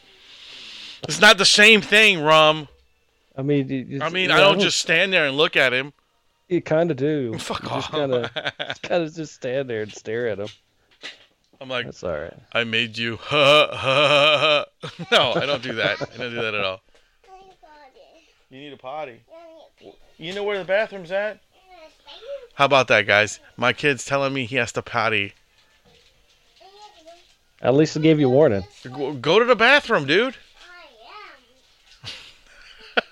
It's 1.05 1.23
not 1.23 1.39
the 1.39 1.47
same 1.47 1.81
thing, 1.81 2.21
Rum. 2.21 2.69
I 3.35 3.41
mean, 3.41 3.67
you, 3.71 4.03
I 4.03 4.11
mean, 4.11 4.29
you 4.29 4.37
I 4.37 4.41
don't 4.41 4.61
just 4.61 4.79
stand 4.79 5.11
there 5.11 5.25
and 5.27 5.39
look 5.39 5.57
at 5.57 5.73
him. 5.73 5.95
You 6.49 6.61
kind 6.61 6.91
of 6.91 6.99
do. 6.99 7.33
Fuck 7.39 7.63
you 7.63 7.69
off. 7.71 7.91
Kind 7.91 8.13
of, 8.13 8.31
kind 8.83 9.05
of 9.05 9.15
just 9.15 9.37
stand 9.37 9.71
there 9.71 9.81
and 9.81 9.91
stare 9.91 10.29
at 10.29 10.39
him. 10.39 10.49
I'm 11.63 11.71
like, 11.71 11.87
That's 11.87 12.05
all 12.05 12.21
right. 12.21 12.37
I 12.53 12.65
made 12.65 12.99
you. 12.99 13.17
Ha, 13.17 13.69
ha, 13.73 14.67
ha. 14.83 15.05
No, 15.11 15.33
I 15.33 15.47
don't 15.47 15.63
do 15.63 15.77
that. 15.77 16.03
I 16.03 16.17
don't 16.19 16.31
do 16.31 16.43
that 16.43 16.53
at 16.53 16.63
all. 16.63 16.83
I 17.25 17.29
got 17.29 17.41
it. 17.95 18.55
You 18.55 18.61
need 18.61 18.75
a 18.75 18.77
potty. 18.77 19.23
You 20.19 20.35
know 20.35 20.45
where 20.45 20.59
the 20.59 20.67
bathroom's 20.67 21.11
at? 21.11 21.41
How 22.53 22.67
about 22.67 22.89
that, 22.89 23.07
guys? 23.07 23.41
My 23.57 23.73
kid's 23.73 24.05
telling 24.05 24.35
me 24.35 24.45
he 24.45 24.57
has 24.57 24.73
to 24.73 24.83
potty. 24.83 25.33
At 27.61 27.75
least 27.75 27.97
I 27.97 28.01
gave 28.01 28.21
you 28.21 28.31
warning. 28.31 28.65
Go 29.21 29.39
to 29.39 29.45
the 29.45 29.57
bathroom, 29.57 30.07
dude. 30.07 30.37
I 32.07 32.13
am. 33.03 33.09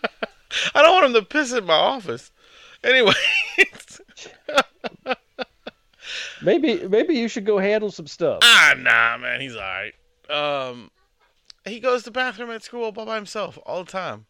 I 0.75 0.83
don't 0.83 0.93
want 0.95 1.07
him 1.07 1.13
to 1.15 1.23
piss 1.23 1.53
in 1.53 1.65
my 1.65 1.75
office. 1.75 2.31
Anyway, 2.85 3.13
Maybe, 6.43 6.87
maybe 6.87 7.15
you 7.15 7.29
should 7.29 7.47
go 7.47 7.59
handle 7.59 7.91
some 7.91 8.07
stuff. 8.07 8.41
ah, 8.43 8.75
nah, 8.79 9.17
man, 9.19 9.41
he's 9.41 9.57
all 9.57 9.63
right. 9.63 9.93
Um, 10.31 10.91
he 11.65 11.81
goes 11.81 12.03
to 12.03 12.07
the 12.07 12.11
bathroom 12.13 12.51
at 12.51 12.63
school 12.63 12.85
all 12.85 12.93
by 12.93 13.17
himself 13.17 13.59
all 13.67 13.83
the 13.85 13.91
time. 13.91 14.27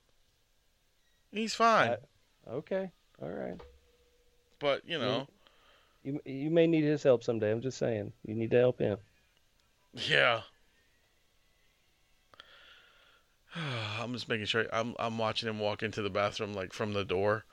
He's 1.32 1.54
fine, 1.54 1.90
I- 1.90 2.50
Okay, 2.50 2.90
all 3.20 3.28
right. 3.28 3.60
but 4.60 4.82
you 4.88 4.98
know, 4.98 5.26
You 6.04 6.20
you 6.24 6.48
may 6.48 6.66
need 6.68 6.84
his 6.84 7.02
help 7.02 7.24
someday. 7.24 7.50
I'm 7.50 7.60
just 7.60 7.76
saying. 7.78 8.12
You 8.24 8.34
need 8.36 8.52
to 8.52 8.58
help 8.58 8.78
him. 8.78 8.98
Yeah. 10.08 10.40
I'm 14.00 14.12
just 14.12 14.28
making 14.28 14.46
sure. 14.46 14.66
I'm 14.72 14.94
I'm 14.98 15.18
watching 15.18 15.48
him 15.48 15.58
walk 15.58 15.82
into 15.82 16.02
the 16.02 16.10
bathroom 16.10 16.52
like 16.54 16.72
from 16.72 16.92
the 16.92 17.04
door. 17.04 17.44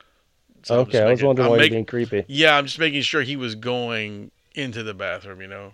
So 0.62 0.80
okay, 0.80 1.02
I 1.02 1.10
was 1.10 1.22
wondering 1.22 1.46
I'm 1.46 1.50
why 1.52 1.56
making- 1.58 1.72
you're 1.72 1.76
being 1.78 2.06
creepy. 2.08 2.24
Yeah, 2.28 2.56
I'm 2.56 2.66
just 2.66 2.78
making 2.78 3.02
sure 3.02 3.22
he 3.22 3.36
was 3.36 3.54
going 3.54 4.30
into 4.54 4.82
the 4.82 4.94
bathroom. 4.94 5.40
You 5.40 5.48
know. 5.48 5.72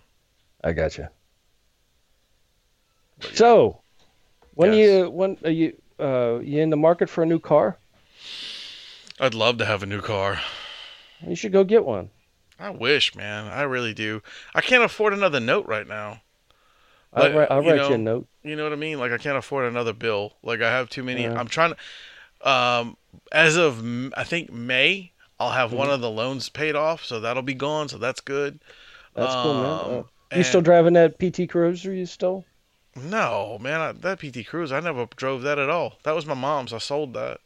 I 0.62 0.72
got 0.72 0.98
you. 0.98 1.08
So, 3.32 3.80
when 4.54 4.72
Yes. 4.72 4.88
you 5.02 5.10
when 5.10 5.36
are 5.44 5.50
you 5.50 5.76
uh 5.98 6.38
you 6.42 6.60
in 6.62 6.70
the 6.70 6.76
market 6.76 7.08
for 7.10 7.22
a 7.22 7.26
new 7.26 7.38
car? 7.38 7.78
I'd 9.18 9.34
love 9.34 9.58
to 9.58 9.66
have 9.66 9.82
a 9.82 9.86
new 9.86 10.00
car. 10.00 10.40
You 11.26 11.34
should 11.36 11.52
go 11.52 11.64
get 11.64 11.84
one. 11.84 12.10
I 12.58 12.70
wish, 12.70 13.14
man. 13.14 13.46
I 13.46 13.62
really 13.62 13.92
do. 13.94 14.22
I 14.54 14.60
can't 14.62 14.82
afford 14.84 15.12
another 15.12 15.40
note 15.40 15.66
right 15.66 15.86
now. 15.86 16.22
I'll, 17.12 17.32
write, 17.32 17.50
I'll 17.50 17.62
you 17.62 17.70
write 17.70 17.88
you 17.88 17.94
a 17.94 17.98
note. 17.98 18.28
You 18.42 18.56
know 18.56 18.64
what 18.64 18.72
I 18.72 18.76
mean? 18.76 18.98
Like 18.98 19.12
I 19.12 19.18
can't 19.18 19.36
afford 19.38 19.66
another 19.66 19.92
bill. 19.92 20.34
Like 20.42 20.60
I 20.62 20.70
have 20.70 20.88
too 20.88 21.02
many. 21.02 21.22
Yeah. 21.24 21.34
I'm 21.34 21.48
trying 21.48 21.74
to. 21.74 22.50
Um, 22.50 22.96
as 23.32 23.56
of 23.56 23.84
I 24.16 24.24
think 24.24 24.52
May, 24.52 25.12
I'll 25.38 25.52
have 25.52 25.70
Mm-hmm. 25.70 25.78
one 25.78 25.90
of 25.90 26.00
the 26.00 26.10
loans 26.10 26.48
paid 26.48 26.74
off, 26.76 27.04
so 27.04 27.20
that'll 27.20 27.42
be 27.42 27.54
gone. 27.54 27.88
So 27.88 27.98
that's 27.98 28.20
good. 28.20 28.60
That's 29.14 29.34
cool, 29.36 29.54
man. 29.54 29.80
Um, 29.80 30.04
Uh, 30.32 30.36
you 30.36 30.44
still 30.44 30.60
driving 30.62 30.94
that 30.94 31.18
PT 31.18 31.46
Cruiser 31.48 31.92
you 31.94 32.06
stole? 32.06 32.46
No, 32.94 33.58
man. 33.58 33.80
I, 33.80 33.90
that 33.92 34.20
PT 34.20 34.44
Cruiser, 34.46 34.76
I 34.76 34.80
never 34.80 35.06
drove 35.16 35.42
that 35.42 35.58
at 35.58 35.68
all. 35.68 35.98
That 36.04 36.14
was 36.14 36.24
my 36.24 36.34
mom's. 36.34 36.72
I 36.72 36.78
sold 36.78 37.14
that. 37.14 37.40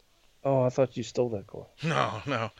Oh, 0.45 0.63
I 0.63 0.69
thought 0.69 0.97
you 0.97 1.03
stole 1.03 1.29
that 1.31 1.47
car. 1.49 1.67
No, 1.83 2.23
no. 2.27 2.51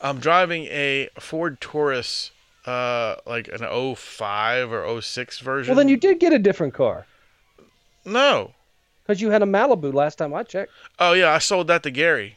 I'm 0.00 0.20
driving 0.20 0.64
a 0.66 1.08
Ford 1.20 1.60
Taurus, 1.60 2.30
uh, 2.68 3.16
like 3.26 3.48
an 3.48 3.60
05 3.96 4.72
or 4.72 5.00
06 5.00 5.38
version. 5.40 5.70
Well, 5.72 5.78
then 5.78 5.88
you 5.88 5.96
did 5.96 6.20
get 6.20 6.32
a 6.32 6.38
different 6.38 6.74
car 6.74 7.06
No. 8.04 8.52
because 9.04 9.20
you 9.20 9.30
had 9.30 9.42
a 9.42 9.46
Malibu 9.46 9.92
last 9.94 10.16
time 10.18 10.34
I 10.34 10.42
checked. 10.42 10.72
Oh 10.98 11.12
yeah, 11.12 11.32
I 11.32 11.38
sold 11.38 11.68
that 11.68 11.82
to 11.84 11.90
Gary. 11.90 12.36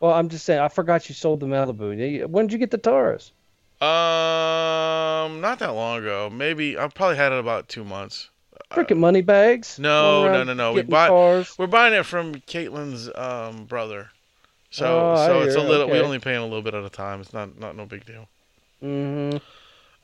Well, 0.00 0.12
I'm 0.12 0.28
just 0.28 0.44
saying, 0.44 0.60
I 0.60 0.68
forgot 0.68 1.08
you 1.08 1.14
sold 1.14 1.40
the 1.40 1.46
Malibu. 1.46 2.26
When 2.28 2.46
did 2.46 2.52
you 2.52 2.58
get 2.58 2.70
the 2.70 2.78
Taurus? 2.78 3.32
Um, 3.80 5.40
not 5.40 5.58
that 5.60 5.72
long 5.74 5.98
ago. 6.00 6.28
Maybe 6.30 6.78
I 6.78 6.88
probably 6.88 7.16
had 7.16 7.32
it 7.32 7.38
about 7.38 7.68
two 7.68 7.84
months. 7.84 8.30
Freaking 8.70 8.98
money 8.98 9.22
bags. 9.22 9.78
no, 9.78 10.30
no, 10.30 10.44
no, 10.44 10.52
no. 10.52 10.72
We 10.72 10.82
cars. 10.84 11.56
We're 11.58 11.68
buying 11.68 11.94
it 11.94 12.04
from 12.04 12.34
Caitlin's 12.34 13.08
um 13.14 13.64
brother. 13.64 14.10
So 14.70 15.12
Oh, 15.16 15.26
so 15.26 15.40
it's 15.42 15.54
a 15.56 15.60
little. 15.60 15.86
We 15.86 15.94
okay. 15.94 16.04
only 16.04 16.18
paying 16.18 16.38
a 16.38 16.44
little 16.44 16.60
bit 16.62 16.74
at 16.74 16.84
a 16.84 16.90
time. 16.90 17.20
It's 17.20 17.32
not 17.32 17.58
not 17.58 17.76
no 17.76 17.86
big 17.86 18.04
deal. 18.04 18.28
Mm-hmm. 18.82 19.38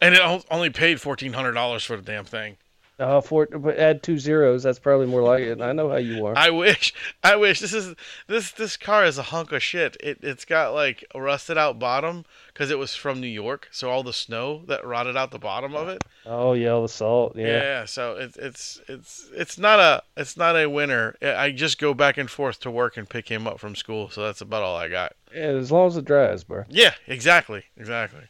And 0.01 0.15
it 0.15 0.45
only 0.51 0.71
paid 0.71 1.01
fourteen 1.01 1.33
hundred 1.33 1.53
dollars 1.53 1.85
for 1.85 1.97
the 1.97 2.03
damn 2.03 2.25
thing. 2.25 2.57
Uh, 2.97 3.21
for 3.21 3.47
but 3.47 3.77
add 3.77 4.05
two 4.05 4.21
zeros. 4.21 4.63
That's 4.63 4.79
probably 4.79 5.07
more 5.07 5.23
like 5.23 5.43
it. 5.43 5.61
I 5.61 5.73
know 5.73 5.89
how 5.89 5.97
you 5.97 6.25
are. 6.27 6.39
I 6.39 6.51
wish. 6.51 6.95
I 7.25 7.35
wish. 7.35 7.59
This 7.59 7.73
is 7.73 7.97
this 8.29 8.53
this 8.53 8.77
car 8.77 9.05
is 9.05 9.19
a 9.19 9.23
hunk 9.23 9.51
of 9.51 9.65
shit. 9.65 9.97
It 9.99 10.19
it's 10.23 10.45
got 10.45 10.75
like 10.75 11.05
a 11.13 11.21
rusted 11.21 11.59
out 11.59 11.81
bottom 11.81 12.25
because 12.53 12.71
it 12.71 12.79
was 12.79 12.95
from 12.95 13.21
New 13.21 13.27
York. 13.27 13.69
So 13.73 13.91
all 13.91 14.05
the 14.05 14.13
snow 14.13 14.63
that 14.69 14.87
rotted 14.87 15.17
out 15.17 15.33
the 15.33 15.41
bottom 15.41 15.75
of 15.75 15.89
it. 15.89 16.05
oh 16.25 16.53
yeah, 16.53 16.69
all 16.69 16.83
the 16.83 16.89
salt. 16.89 17.35
Yeah. 17.35 17.47
Yeah. 17.47 17.85
so 17.85 18.15
it's 18.17 18.37
it's 18.37 18.81
it's 18.87 19.29
it's 19.35 19.59
not 19.59 19.81
a 19.81 20.03
it's 20.17 20.37
not 20.37 20.55
a 20.55 20.71
winner. 20.71 21.17
I 21.21 21.35
I 21.35 21.51
just 21.51 21.81
go 21.81 21.95
back 21.95 22.17
and 22.17 22.31
forth 22.31 22.61
to 22.61 22.71
work 22.71 22.97
and 22.97 23.09
pick 23.09 23.29
him 23.29 23.49
up 23.49 23.59
from 23.59 23.75
school. 23.75 24.09
So 24.09 24.23
that's 24.23 24.41
about 24.41 24.63
all 24.63 24.77
I 24.77 24.89
got. 24.89 25.15
Yeah, 25.35 25.47
as 25.47 25.73
long 25.73 25.89
as 25.89 25.97
it 25.97 26.05
drives, 26.05 26.45
bro. 26.45 26.63
Yeah, 26.69 26.95
exactly, 27.09 27.65
exactly. 27.77 28.23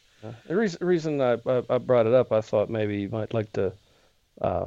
The 0.47 0.55
reason, 0.55 0.85
reason 0.85 1.21
I, 1.21 1.37
I 1.45 1.63
I 1.69 1.77
brought 1.77 2.07
it 2.07 2.13
up, 2.13 2.31
I 2.31 2.41
thought 2.41 2.69
maybe 2.69 2.99
you 3.01 3.09
might 3.09 3.33
like 3.33 3.51
to 3.53 3.73
uh, 4.41 4.65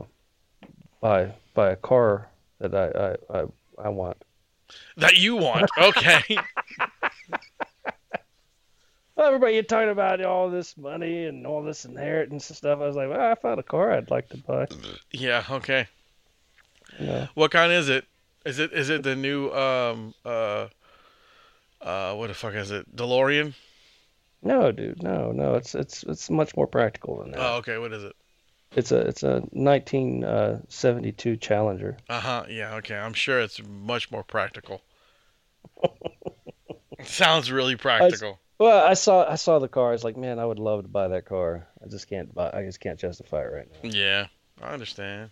buy 1.01 1.33
buy 1.55 1.71
a 1.71 1.77
car 1.77 2.29
that 2.61 2.75
I 2.75 3.37
I, 3.37 3.41
I, 3.41 3.47
I 3.87 3.89
want. 3.89 4.17
That 4.97 5.17
you 5.17 5.37
want, 5.37 5.71
okay? 5.79 6.23
Well, 9.19 9.27
everybody 9.27 9.55
you're 9.55 9.65
talking 9.65 9.89
about 9.91 10.25
all 10.25 10.49
this 10.49 10.77
money 10.77 11.25
and 11.25 11.45
all 11.45 11.61
this 11.65 11.85
inheritance 11.85 12.51
and 12.51 12.57
stuff. 12.57 12.79
I 12.81 12.87
was 12.87 12.95
like, 12.95 13.09
well, 13.11 13.21
I 13.21 13.35
found 13.35 13.59
a 13.59 13.65
car 13.65 13.91
I'd 13.91 14.13
like 14.13 14.29
to 14.29 14.37
buy. 14.37 14.69
yeah, 15.11 15.43
okay. 15.51 15.89
Know, 17.01 17.27
What 17.35 17.51
kind 17.51 17.73
is 17.73 17.89
it? 17.89 18.05
Is 18.47 18.61
it 18.61 18.73
is 18.73 18.91
it 18.91 19.03
the 19.03 19.17
new 19.17 19.51
um 19.51 20.15
uh 20.25 20.69
uh 21.81 22.15
what 22.15 22.29
the 22.29 22.35
fuck 22.35 22.55
is 22.55 22.71
it? 22.71 22.95
DeLorean? 22.95 23.55
No, 24.43 24.73
dude, 24.73 25.03
no, 25.03 25.33
no. 25.33 25.55
It's 25.55 25.75
it's 25.75 26.03
it's 26.05 26.31
much 26.31 26.57
more 26.57 26.67
practical 26.67 27.21
than 27.21 27.33
that. 27.33 27.41
Oh, 27.41 27.57
okay. 27.57 27.79
What 27.79 27.93
is 27.93 28.05
it? 28.05 28.17
It's 28.77 28.93
a 28.93 28.99
it's 28.99 29.23
a 29.23 29.41
1972 29.53 31.37
Challenger. 31.37 31.97
Uh 32.09 32.21
huh. 32.21 32.45
Yeah. 32.49 32.75
Okay. 32.77 32.97
I'm 32.97 33.15
sure 33.15 33.41
it's 33.41 33.61
much 33.67 34.11
more 34.11 34.23
practical. 34.23 34.83
Sounds 37.05 37.51
really 37.51 37.77
practical. 37.77 38.39
Well, 38.59 38.85
I 38.85 38.95
saw 38.95 39.29
I 39.31 39.37
saw 39.37 39.59
the 39.59 39.69
car. 39.69 39.91
I 39.91 39.93
was 39.93 40.05
like, 40.05 40.17
man, 40.17 40.39
I 40.39 40.45
would 40.45 40.59
love 40.59 40.83
to 40.83 40.89
buy 40.89 41.09
that 41.09 41.27
car. 41.27 41.69
I 41.85 41.89
just 41.89 42.09
can't 42.09 42.35
buy. 42.35 42.51
I 42.53 42.65
just 42.65 42.81
can't 42.81 42.99
justify 42.99 43.43
it 43.43 43.53
right 43.53 43.69
now. 43.71 43.91
Yeah, 43.91 44.27
I 44.61 44.73
understand. 44.73 45.31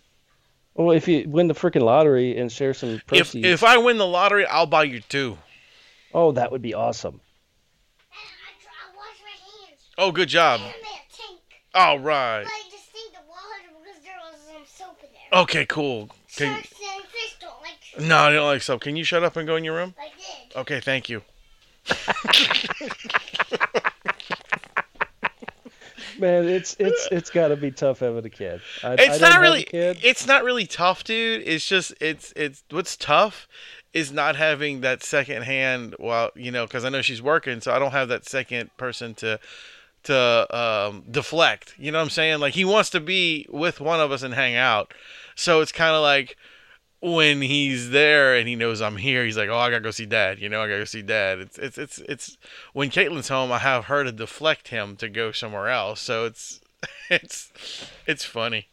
Well, 0.75 0.91
if 0.91 1.07
you 1.07 1.27
win 1.27 1.47
the 1.47 1.55
freaking 1.55 1.81
lottery 1.81 2.37
and 2.37 2.51
share 2.51 2.73
some 2.73 3.01
If 3.11 3.35
if 3.35 3.63
I 3.63 3.77
win 3.79 3.97
the 3.97 4.07
lottery, 4.07 4.45
I'll 4.45 4.67
buy 4.67 4.83
you 4.83 5.01
two. 5.01 5.37
Oh, 6.13 6.31
that 6.33 6.51
would 6.51 6.61
be 6.61 6.73
awesome. 6.73 7.15
And 7.15 7.21
I, 8.13 8.63
try, 8.63 8.71
I 8.71 8.95
wash 8.95 9.17
my 9.23 9.67
hands. 9.67 9.86
Oh, 9.97 10.11
good 10.11 10.29
job. 10.29 10.59
And 10.61 10.69
I 10.69 10.73
made 10.73 10.77
a 10.81 11.17
tank. 11.17 11.39
All 11.73 11.99
right. 11.99 12.43
Like 12.43 12.51
just 12.71 12.85
think 12.85 13.13
of 13.13 13.27
water 13.27 13.81
because 13.83 14.03
there 14.03 14.15
was 14.29 14.35
some 14.45 14.63
soap 14.87 14.99
in 15.03 15.09
there. 15.31 15.41
Okay, 15.41 15.65
cool. 15.65 16.09
Can, 16.35 16.53
Sharks 16.53 16.71
and 16.71 17.03
fish 17.05 17.35
don't 17.39 17.53
like 17.61 18.07
no, 18.07 18.17
I 18.17 18.31
don't 18.31 18.45
like 18.45 18.61
soap. 18.61 18.81
Can 18.81 18.95
you 18.95 19.03
shut 19.03 19.23
up 19.23 19.35
and 19.37 19.47
go 19.47 19.55
in 19.55 19.63
your 19.63 19.75
room? 19.75 19.95
like 19.97 20.15
this. 20.17 20.55
Okay, 20.55 20.79
thank 20.79 21.09
you. 21.09 21.21
Man, 26.19 26.47
it's 26.47 26.75
it's 26.79 27.07
it's 27.11 27.29
got 27.29 27.49
to 27.49 27.55
be 27.55 27.69
tough 27.69 27.99
having 27.99 28.25
a 28.25 28.29
kid. 28.29 28.59
I, 28.83 28.87
I 28.89 28.93
It's 28.93 29.07
don't 29.07 29.21
not 29.21 29.31
have 29.33 29.39
a 29.41 29.43
really. 29.43 29.63
kid. 29.63 29.99
It's 30.01 30.25
not 30.25 30.43
really 30.43 30.65
tough, 30.65 31.03
dude. 31.03 31.43
It's 31.47 31.67
just 31.67 31.93
it's 32.01 32.33
it's 32.35 32.63
what's 32.71 32.95
tough 32.97 33.47
is 33.93 34.11
not 34.11 34.35
having 34.35 34.81
that 34.81 35.03
second 35.03 35.43
hand. 35.43 35.93
While 35.99 36.31
you 36.35 36.49
know, 36.51 36.65
because 36.65 36.85
I 36.85 36.89
know 36.89 37.03
she's 37.03 37.21
working, 37.21 37.61
so 37.61 37.71
I 37.71 37.77
don't 37.77 37.91
have 37.91 38.07
that 38.09 38.25
second 38.27 38.75
person 38.77 39.13
to 39.15 39.39
to 40.07 40.57
um, 40.57 41.03
deflect. 41.09 41.75
You 41.77 41.91
know 41.91 41.99
what 41.99 42.05
I'm 42.05 42.09
saying? 42.09 42.39
Like 42.39 42.53
he 42.53 42.65
wants 42.65 42.89
to 42.91 42.99
be 42.99 43.45
with 43.49 43.79
one 43.79 43.99
of 43.99 44.11
us 44.11 44.23
and 44.23 44.33
hang 44.33 44.55
out, 44.55 44.93
so 45.35 45.61
it's 45.61 45.71
kind 45.71 45.95
of 45.95 46.01
like 46.01 46.35
when 46.99 47.41
he's 47.41 47.91
there 47.91 48.35
and 48.35 48.47
he 48.47 48.55
knows 48.55 48.81
I'm 48.81 48.97
here, 48.97 49.23
he's 49.23 49.37
like, 49.37 49.49
"Oh, 49.49 49.57
I 49.57 49.69
gotta 49.69 49.83
go 49.83 49.91
see 49.91 50.05
Dad." 50.05 50.39
You 50.39 50.49
know, 50.49 50.61
I 50.61 50.67
gotta 50.67 50.79
go 50.79 50.85
see 50.85 51.01
Dad. 51.01 51.39
It's 51.39 51.57
it's 51.57 51.77
it's 51.77 51.99
it's 51.99 52.37
when 52.73 52.89
Caitlin's 52.89 53.29
home, 53.29 53.51
I 53.51 53.59
have 53.59 53.85
her 53.85 54.03
to 54.03 54.11
deflect 54.11 54.69
him 54.69 54.95
to 54.97 55.09
go 55.09 55.31
somewhere 55.31 55.69
else. 55.69 56.01
So 56.01 56.25
it's 56.25 56.59
it's 57.09 57.51
it's 58.05 58.25
funny. 58.25 58.67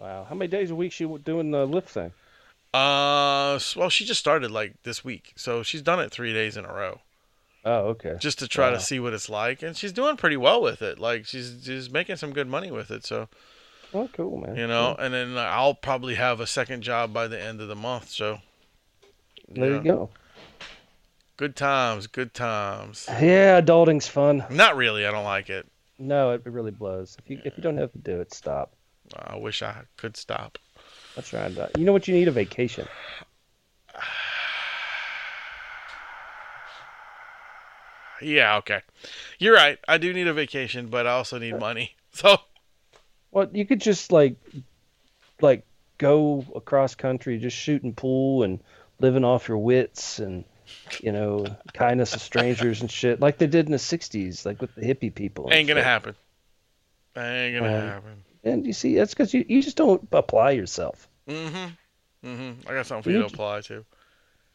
Wow, 0.00 0.26
how 0.28 0.34
many 0.34 0.48
days 0.48 0.70
a 0.70 0.74
week 0.74 0.92
she 0.92 1.04
doing 1.04 1.50
the 1.50 1.66
Lyft 1.66 1.84
thing? 1.84 2.12
Uh, 2.74 3.60
well, 3.76 3.90
she 3.90 4.04
just 4.04 4.18
started 4.18 4.50
like 4.50 4.82
this 4.82 5.04
week, 5.04 5.32
so 5.36 5.62
she's 5.62 5.82
done 5.82 6.00
it 6.00 6.10
three 6.10 6.32
days 6.32 6.56
in 6.56 6.64
a 6.64 6.72
row, 6.72 7.00
Oh, 7.64 7.88
okay. 7.90 8.16
just 8.18 8.38
to 8.40 8.48
try 8.48 8.68
Wow. 8.70 8.74
to 8.74 8.80
see 8.80 8.98
what 8.98 9.12
it's 9.12 9.28
like, 9.28 9.62
and 9.62 9.76
she's 9.76 9.92
doing 9.92 10.16
pretty 10.16 10.36
well 10.36 10.60
with 10.60 10.82
it. 10.82 10.98
Like 10.98 11.26
she's 11.26 11.60
she's 11.64 11.90
making 11.90 12.16
some 12.16 12.32
good 12.32 12.48
money 12.48 12.70
with 12.70 12.90
it, 12.90 13.04
so 13.06 13.28
Oh, 13.94 14.08
cool, 14.12 14.38
man. 14.38 14.56
you 14.56 14.66
know. 14.66 14.96
And 14.98 15.12
then 15.14 15.36
I'll 15.38 15.74
probably 15.74 16.14
have 16.16 16.40
a 16.40 16.46
second 16.46 16.82
job 16.82 17.12
by 17.12 17.28
the 17.28 17.40
end 17.40 17.60
of 17.60 17.68
the 17.68 17.76
month. 17.76 18.08
So 18.08 18.40
There 19.48 19.70
yeah. 19.70 19.76
you 19.76 19.82
go. 19.82 20.10
Good 21.36 21.56
times, 21.56 22.06
good 22.06 22.34
times. 22.34 23.06
Yeah, 23.08 23.58
adulting's 23.58 24.06
fun. 24.08 24.44
Not 24.50 24.76
really. 24.76 25.06
I 25.06 25.10
don't 25.10 25.24
like 25.24 25.50
it. 25.50 25.66
No, 25.98 26.32
it 26.32 26.42
really 26.44 26.70
blows. 26.70 27.16
If 27.24 27.30
you 27.30 27.40
if 27.44 27.56
you 27.56 27.62
don't 27.62 27.78
have 27.78 27.92
to 27.92 27.98
do 27.98 28.20
it, 28.20 28.32
stop. 28.34 28.72
I 29.16 29.36
wish 29.36 29.62
I 29.62 29.82
could 29.96 30.16
stop. 30.16 30.58
Trying 31.24 31.54
to. 31.56 31.70
You 31.76 31.84
know 31.84 31.92
what? 31.92 32.08
You 32.08 32.14
need 32.14 32.28
a 32.28 32.32
vacation. 32.32 32.88
Yeah, 38.22 38.56
okay. 38.58 38.80
You're 39.38 39.54
right. 39.54 39.78
I 39.88 39.98
do 39.98 40.12
need 40.12 40.26
a 40.28 40.34
vacation, 40.34 40.88
but 40.88 41.06
I 41.06 41.12
also 41.12 41.38
need 41.38 41.58
money. 41.58 41.96
So 42.14 42.36
Well, 43.30 43.48
you 43.54 43.64
could 43.64 43.80
just 43.80 44.12
like, 44.12 44.36
like 45.40 45.64
go 45.96 46.44
across 46.54 46.94
country, 46.94 47.38
just 47.38 47.56
shooting 47.56 47.94
pool 47.94 48.42
and 48.42 48.60
living 49.00 49.24
off 49.24 49.48
your 49.48 49.56
wits 49.56 50.18
and, 50.18 50.44
you 51.00 51.10
know, 51.10 51.46
kindness 51.72 52.14
of 52.14 52.20
strangers 52.20 52.82
and 52.82 52.90
shit, 52.90 53.20
like 53.20 53.38
they 53.38 53.46
did 53.46 53.64
in 53.64 53.72
the 53.72 53.78
'60s, 53.78 54.44
like 54.44 54.60
with 54.60 54.74
the 54.74 54.82
hippie 54.82 55.14
people. 55.14 55.48
ain't 55.50 55.66
gonna 55.68 55.80
shit. 55.80 55.86
happen. 55.86 56.14
Ain't 57.16 57.56
gonna 57.58 57.74
Um, 57.74 57.88
happen. 57.88 58.24
And 58.44 58.66
you 58.66 58.72
see, 58.72 58.96
that's 58.96 59.14
because 59.14 59.32
you, 59.32 59.44
you 59.48 59.62
just 59.62 59.76
don't 59.76 60.06
apply 60.12 60.50
yourself. 60.50 61.08
Mm-hmm. 61.28 62.26
Mm-hmm. 62.28 62.68
I 62.68 62.72
got 62.74 62.86
something 62.86 63.02
for 63.04 63.10
You 63.10 63.16
you 63.16 63.22
to 63.22 63.34
apply 63.34 63.60
to. 63.62 63.84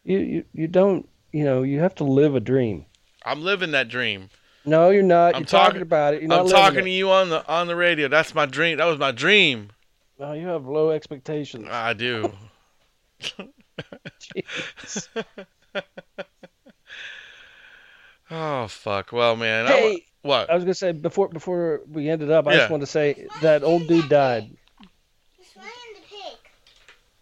You 0.04 0.20
you 0.20 0.46
you 0.54 0.68
don't. 0.68 1.08
You 1.32 1.44
know, 1.44 1.64
you 1.64 1.80
have 1.80 1.96
to 1.96 2.04
live 2.04 2.36
a 2.36 2.40
dream. 2.40 2.86
I'm 3.26 3.42
living 3.44 3.72
that 3.72 3.88
dream. 3.90 4.30
No, 4.66 4.90
you're 4.90 5.02
not. 5.04 5.36
I'm 5.36 5.42
you're 5.42 5.46
talking, 5.48 5.66
talking- 5.70 5.82
about 5.82 6.14
it. 6.14 6.22
You're 6.22 6.30
not 6.30 6.40
I'm 6.40 6.46
living 6.48 6.58
talking 6.62 6.80
it. 6.80 6.84
to 6.84 6.90
you 6.90 7.10
on 7.12 7.30
the 7.30 7.48
on 7.48 7.68
the 7.68 7.76
radio. 7.76 8.08
That's 8.08 8.34
my 8.36 8.46
dream. 8.46 8.78
That 8.78 8.86
was 8.86 8.98
my 8.98 9.12
dream. 9.12 9.70
No, 10.20 10.34
you 10.34 10.48
have 10.48 10.66
low 10.66 10.90
expectations. 10.92 11.68
I 11.70 11.94
do. 11.94 12.32
Oh 18.30 18.68
fuck. 18.68 19.14
Well, 19.14 19.36
man. 19.38 19.68
I 19.68 19.72
hey, 19.72 20.06
what? 20.22 20.50
I 20.50 20.56
was 20.56 20.64
gonna 20.66 20.74
say 20.74 20.92
before 20.92 21.30
before 21.30 21.82
we 21.90 22.10
ended 22.10 22.30
up, 22.32 22.46
I 22.48 22.52
Yeah. 22.52 22.58
just 22.58 22.72
wanted 22.72 22.86
to 22.86 22.92
say 22.92 23.28
that 23.42 23.64
old 23.64 23.88
dude 23.88 24.10
died. 24.10 24.50
There's 25.38 25.56
money 25.56 25.70
in 25.88 26.02
the 26.02 26.08
pig. 26.08 26.38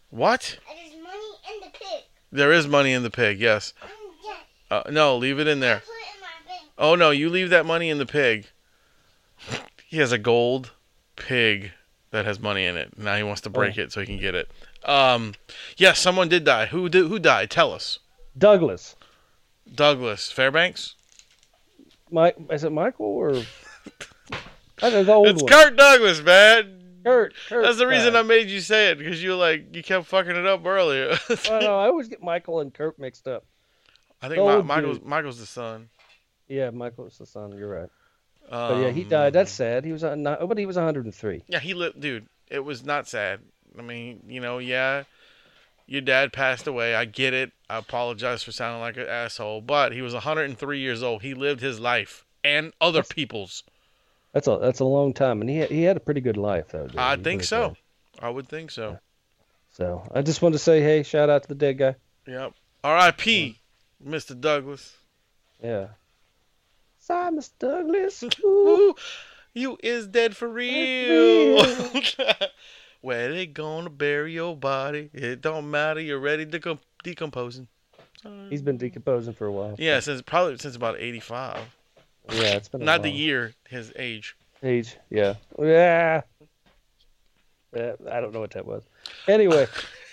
What? 0.10 0.58
There's 0.68 1.04
money 1.04 1.54
in 1.54 1.60
the 1.62 1.72
pig. 1.78 2.04
There 2.32 2.52
is 2.52 2.68
money 2.68 2.92
in 2.94 3.04
the 3.04 3.12
pig. 3.12 3.40
Yes. 3.40 3.74
I'm 4.70 4.84
dead. 4.84 4.88
Uh, 4.88 4.92
no, 4.92 5.18
leave 5.18 5.40
it 5.40 5.48
in 5.48 5.60
there. 5.60 5.80
Put 5.80 5.90
it 5.90 6.16
in 6.16 6.22
my 6.22 6.54
bank. 6.54 6.72
Oh 6.78 6.96
no, 6.96 7.12
you 7.12 7.30
leave 7.30 7.50
that 7.50 7.66
money 7.66 7.90
in 7.90 7.98
the 7.98 8.06
pig. 8.06 8.48
He 9.86 9.98
has 9.98 10.12
a 10.12 10.18
gold 10.18 10.72
pig 11.16 11.72
that 12.12 12.26
has 12.26 12.40
money 12.40 12.66
in 12.66 12.78
it. 12.78 12.98
Now 12.98 13.16
he 13.16 13.24
wants 13.24 13.42
to 13.42 13.50
break 13.50 13.78
it 13.78 13.92
so 13.92 14.00
he 14.00 14.06
can 14.06 14.20
get 14.20 14.36
it. 14.36 14.50
Um, 14.84 15.34
yes, 15.78 16.00
someone 16.00 16.30
did 16.30 16.44
die. 16.44 16.68
Who 16.68 16.90
did? 16.90 17.08
Who 17.08 17.20
died? 17.20 17.50
Tell 17.50 17.72
us. 17.72 18.00
Douglas. 18.38 18.96
Douglas 19.74 20.32
Fairbanks. 20.32 20.96
Mike, 22.12 22.38
is 22.52 22.64
it 22.64 22.72
Michael 22.72 23.08
or? 23.08 23.32
I 24.82 24.90
the 24.90 25.14
old 25.14 25.28
It's 25.28 25.42
one. 25.42 25.52
Kirk 25.52 25.78
Douglas, 25.78 26.22
man. 26.22 27.02
Kurt. 27.04 27.34
Kurt 27.48 27.64
That's 27.64 27.78
the 27.78 27.88
reason 27.88 28.16
I 28.16 28.24
made 28.24 28.50
you 28.50 28.60
say 28.60 28.90
it 28.90 28.98
because 28.98 29.22
you 29.22 29.36
like 29.36 29.76
you 29.76 29.84
kept 29.84 30.08
fucking 30.08 30.36
it 30.36 30.46
up 30.46 30.66
earlier. 30.66 31.18
I 31.30 31.60
know. 31.60 31.80
I 31.80 31.86
always 31.88 32.08
get 32.08 32.22
Michael 32.22 32.60
and 32.62 32.74
Kurt 32.74 32.98
mixed 33.00 33.28
up. 33.28 33.46
I 34.22 34.30
think 34.30 34.42
Mi- 34.42 34.62
Michael's. 34.64 35.02
Michael's 35.02 35.40
the 35.40 35.46
son. 35.46 35.90
Yeah, 36.48 36.70
Michael's 36.70 37.18
the 37.18 37.26
son. 37.26 37.58
You're 37.58 37.70
right. 37.70 37.90
Um, 38.50 38.70
But 38.74 38.78
yeah, 38.82 38.90
he 38.92 39.04
died. 39.04 39.34
That's 39.34 39.52
sad. 39.52 39.86
He 39.86 39.92
was 39.92 40.04
on, 40.04 40.24
not, 40.24 40.48
but 40.48 40.58
he 40.58 40.66
was 40.66 40.76
103. 40.76 41.44
Yeah, 41.48 41.60
he 41.60 41.74
lived, 41.74 42.00
dude. 42.00 42.28
It 42.50 42.60
was 42.64 42.86
not 42.86 43.08
sad. 43.08 43.40
I 43.78 43.82
mean, 43.82 44.22
you 44.28 44.40
know, 44.40 44.60
yeah, 44.60 45.04
your 45.88 46.02
dad 46.02 46.32
passed 46.32 46.68
away. 46.68 46.96
I 46.96 47.06
get 47.06 47.34
it. 47.34 47.52
I 47.70 47.78
apologize 47.78 48.44
for 48.44 48.52
sounding 48.52 48.82
like 48.82 48.98
an 48.98 49.08
asshole, 49.08 49.62
but 49.62 49.92
he 49.92 50.02
was 50.02 50.14
103 50.14 50.80
years 50.80 51.02
old. 51.02 51.24
He 51.24 51.34
lived 51.34 51.62
his 51.62 51.80
life 51.80 52.26
and 52.44 52.72
other 52.80 53.04
people's. 53.04 53.64
That's 54.34 54.48
a 54.48 54.58
that's 54.62 54.80
a 54.82 54.86
long 54.86 55.14
time, 55.14 55.42
and 55.42 55.50
he 55.50 55.58
had, 55.58 55.70
he 55.70 55.84
had 55.84 55.98
a 55.98 56.02
pretty 56.02 56.22
good 56.22 56.38
life 56.38 56.68
though. 56.70 56.88
Dude. 56.88 56.98
I 56.98 57.16
He 57.16 57.24
think 57.24 57.44
so. 57.44 57.76
I 58.20 58.30
would 58.30 58.48
think 58.48 58.70
so. 58.70 59.00
So 59.72 60.08
I 60.14 60.22
just 60.22 60.42
wanted 60.42 60.54
to 60.54 60.60
say, 60.60 60.82
hey, 60.82 61.04
shout 61.04 61.30
out 61.30 61.44
to 61.44 61.50
the 61.50 61.56
dead 61.56 61.78
guy. 61.78 61.96
Yep. 62.28 62.54
R.I.P. 62.84 63.60
Mr. 64.04 64.40
Douglas. 64.40 64.96
Yeah. 65.64 65.88
Sorry, 67.00 67.32
Miss 67.32 67.50
Douglas. 67.50 68.24
Ooh. 68.24 68.28
Ooh, 68.46 68.96
you 69.54 69.78
is 69.84 70.08
dead 70.08 70.36
for 70.36 70.48
real. 70.50 71.64
Where 73.02 73.32
they 73.34 73.46
gonna 73.46 73.90
bury 73.90 74.34
your 74.34 74.56
body? 74.56 75.10
It 75.14 75.42
don't 75.42 75.70
matter. 75.70 76.00
You're 76.02 76.20
ready 76.20 76.46
to 76.46 76.60
com- 76.60 76.80
decomposing. 77.04 77.68
He's 78.50 78.64
been 78.64 78.78
decomposing 78.78 79.34
for 79.34 79.46
a 79.46 79.52
while. 79.52 79.76
Yeah, 79.78 80.00
since 80.00 80.22
probably 80.24 80.58
since 80.58 80.76
about 80.76 81.00
85. 81.00 81.60
Yeah, 82.32 82.42
it's 82.56 82.68
been 82.68 82.82
a 82.82 82.86
Not 82.86 83.04
the 83.04 83.12
year, 83.12 83.54
his 83.70 83.94
age. 83.96 84.36
age. 84.64 84.98
Yeah. 85.12 85.36
Yeah. 85.62 86.22
Yeah, 87.76 87.94
I 88.10 88.20
don't 88.22 88.34
know 88.34 88.40
what 88.40 88.52
that 88.52 88.66
was. 88.66 88.84
Anyway, 89.28 89.68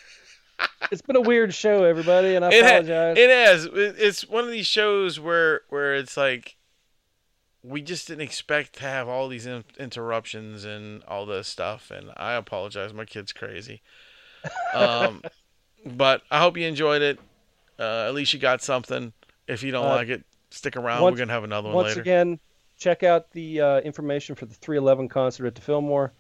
it's 0.90 1.02
been 1.02 1.16
a 1.16 1.20
weird 1.20 1.54
show, 1.54 1.84
everybody, 1.84 2.34
and 2.34 2.44
I 2.44 2.50
It, 2.52 2.64
apologize. 2.64 3.16
it 3.18 3.30
has. 3.30 3.68
It's 3.72 4.28
one 4.28 4.44
of 4.44 4.50
these 4.50 4.66
shows 4.66 5.18
where 5.20 5.62
where 5.68 5.94
it's 5.94 6.16
like 6.16 6.56
we 7.62 7.80
just 7.80 8.08
didn't 8.08 8.22
expect 8.22 8.74
to 8.74 8.82
have 8.82 9.08
all 9.08 9.28
these 9.28 9.46
in- 9.46 9.64
interruptions 9.78 10.64
and 10.64 11.02
all 11.04 11.26
this 11.26 11.46
stuff, 11.48 11.90
and 11.90 12.10
I 12.16 12.32
apologize. 12.34 12.92
My 12.92 13.04
kid's 13.04 13.32
crazy. 13.32 13.82
Um, 14.74 15.22
but 15.86 16.22
I 16.30 16.40
hope 16.40 16.56
you 16.56 16.66
enjoyed 16.66 17.02
it. 17.02 17.18
Uh, 17.78 18.06
at 18.08 18.14
least 18.14 18.32
you 18.32 18.38
got 18.38 18.62
something. 18.62 19.12
If 19.46 19.62
you 19.62 19.70
don't 19.72 19.86
Uh, 19.86 19.90
like 19.96 20.08
it, 20.08 20.24
stick 20.50 20.76
around. 20.76 21.02
once- 21.02 21.14
We're 21.14 21.18
gonna 21.18 21.32
have 21.32 21.44
another 21.44 21.68
one 21.68 21.76
Once 21.76 21.88
later. 21.88 22.00
Once 22.00 22.06
again, 22.06 22.40
check 22.78 23.02
out 23.02 23.30
the 23.32 23.60
uh, 23.60 23.80
information 23.80 24.34
for 24.34 24.46
the 24.46 24.54
311 24.54 25.08
concert 25.08 25.46
at 25.46 25.54
the 25.54 25.60
Fillmore. 25.60 26.12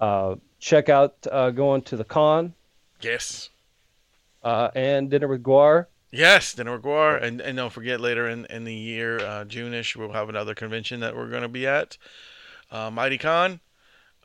Uh, 0.00 0.36
check 0.60 0.88
out 0.88 1.14
uh, 1.30 1.50
going 1.50 1.82
to 1.82 1.96
the 1.96 2.04
con 2.04 2.54
yes. 3.00 3.50
Uh, 4.48 4.70
and 4.74 5.10
dinner 5.10 5.28
with 5.28 5.42
GWAR. 5.42 5.86
Yes, 6.10 6.54
Dinner 6.54 6.72
with 6.72 6.82
GWAR. 6.82 7.22
And, 7.22 7.40
and 7.42 7.56
don't 7.58 7.70
forget, 7.70 8.00
later 8.00 8.26
in, 8.26 8.46
in 8.46 8.64
the 8.64 8.74
year, 8.74 9.18
uh, 9.18 9.44
June-ish, 9.44 9.94
we'll 9.94 10.12
have 10.12 10.30
another 10.30 10.54
convention 10.54 11.00
that 11.00 11.14
we're 11.14 11.28
going 11.28 11.42
to 11.42 11.48
be 11.48 11.66
at. 11.66 11.98
Uh, 12.70 12.90
Mighty 12.90 13.18
Con. 13.18 13.60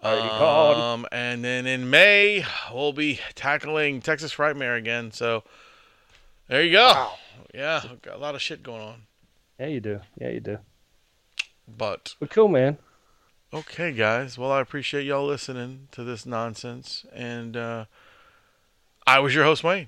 Mighty 0.02 0.30
Con. 0.30 0.80
Um, 0.80 1.06
and 1.12 1.44
then 1.44 1.68
in 1.68 1.90
May, 1.90 2.46
we'll 2.74 2.94
be 2.94 3.20
tackling 3.36 4.02
Texas 4.02 4.34
Frightmare 4.34 4.78
again. 4.78 5.12
So 5.12 5.44
there 6.48 6.64
you 6.64 6.72
go. 6.72 7.10
Yeah, 7.54 7.84
got 8.02 8.16
a 8.16 8.20
lot 8.20 8.36
of 8.36 8.42
shit 8.42 8.64
going 8.64 8.82
on. 8.82 9.02
Yeah, 9.60 9.68
you 9.68 9.82
do. 9.82 10.00
Yeah, 10.20 10.30
you 10.30 10.40
do. 10.40 10.60
But 11.68 12.16
But 12.20 12.30
cool, 12.30 12.48
man. 12.48 12.78
okay, 13.54 13.92
guys. 13.92 14.38
Well, 14.38 14.52
I 14.52 14.62
appreciate 14.62 15.06
y'all 15.06 15.26
listening 15.26 15.90
to 15.92 16.04
this 16.04 16.26
nonsense. 16.26 17.06
And 17.14 17.56
uh, 17.58 17.86
I 19.06 19.20
was 19.20 19.36
your 19.36 19.44
host, 19.44 19.64
Wayne. 19.64 19.88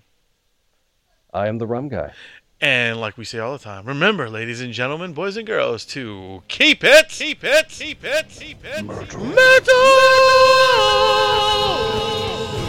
I 1.36 1.48
am 1.48 1.58
the 1.58 1.68
rum 1.68 1.90
guy. 1.90 2.14
And 2.62 3.02
like 3.02 3.18
we 3.18 3.26
say 3.26 3.40
all 3.40 3.52
the 3.52 3.64
time, 3.64 3.86
remember, 3.86 4.30
ladies 4.30 4.62
and 4.62 4.72
gentlemen, 4.72 5.12
boys 5.12 5.36
and 5.36 5.46
girls, 5.46 5.84
to 5.88 6.44
keep 6.48 6.82
it, 6.82 7.10
keep 7.10 7.44
it, 7.44 7.68
keep 7.68 8.06
it, 8.06 8.30
keep 8.30 8.64
it, 8.64 8.86
Metal 8.86 9.26
metal. 9.26 9.76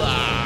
Ah! 0.03 0.46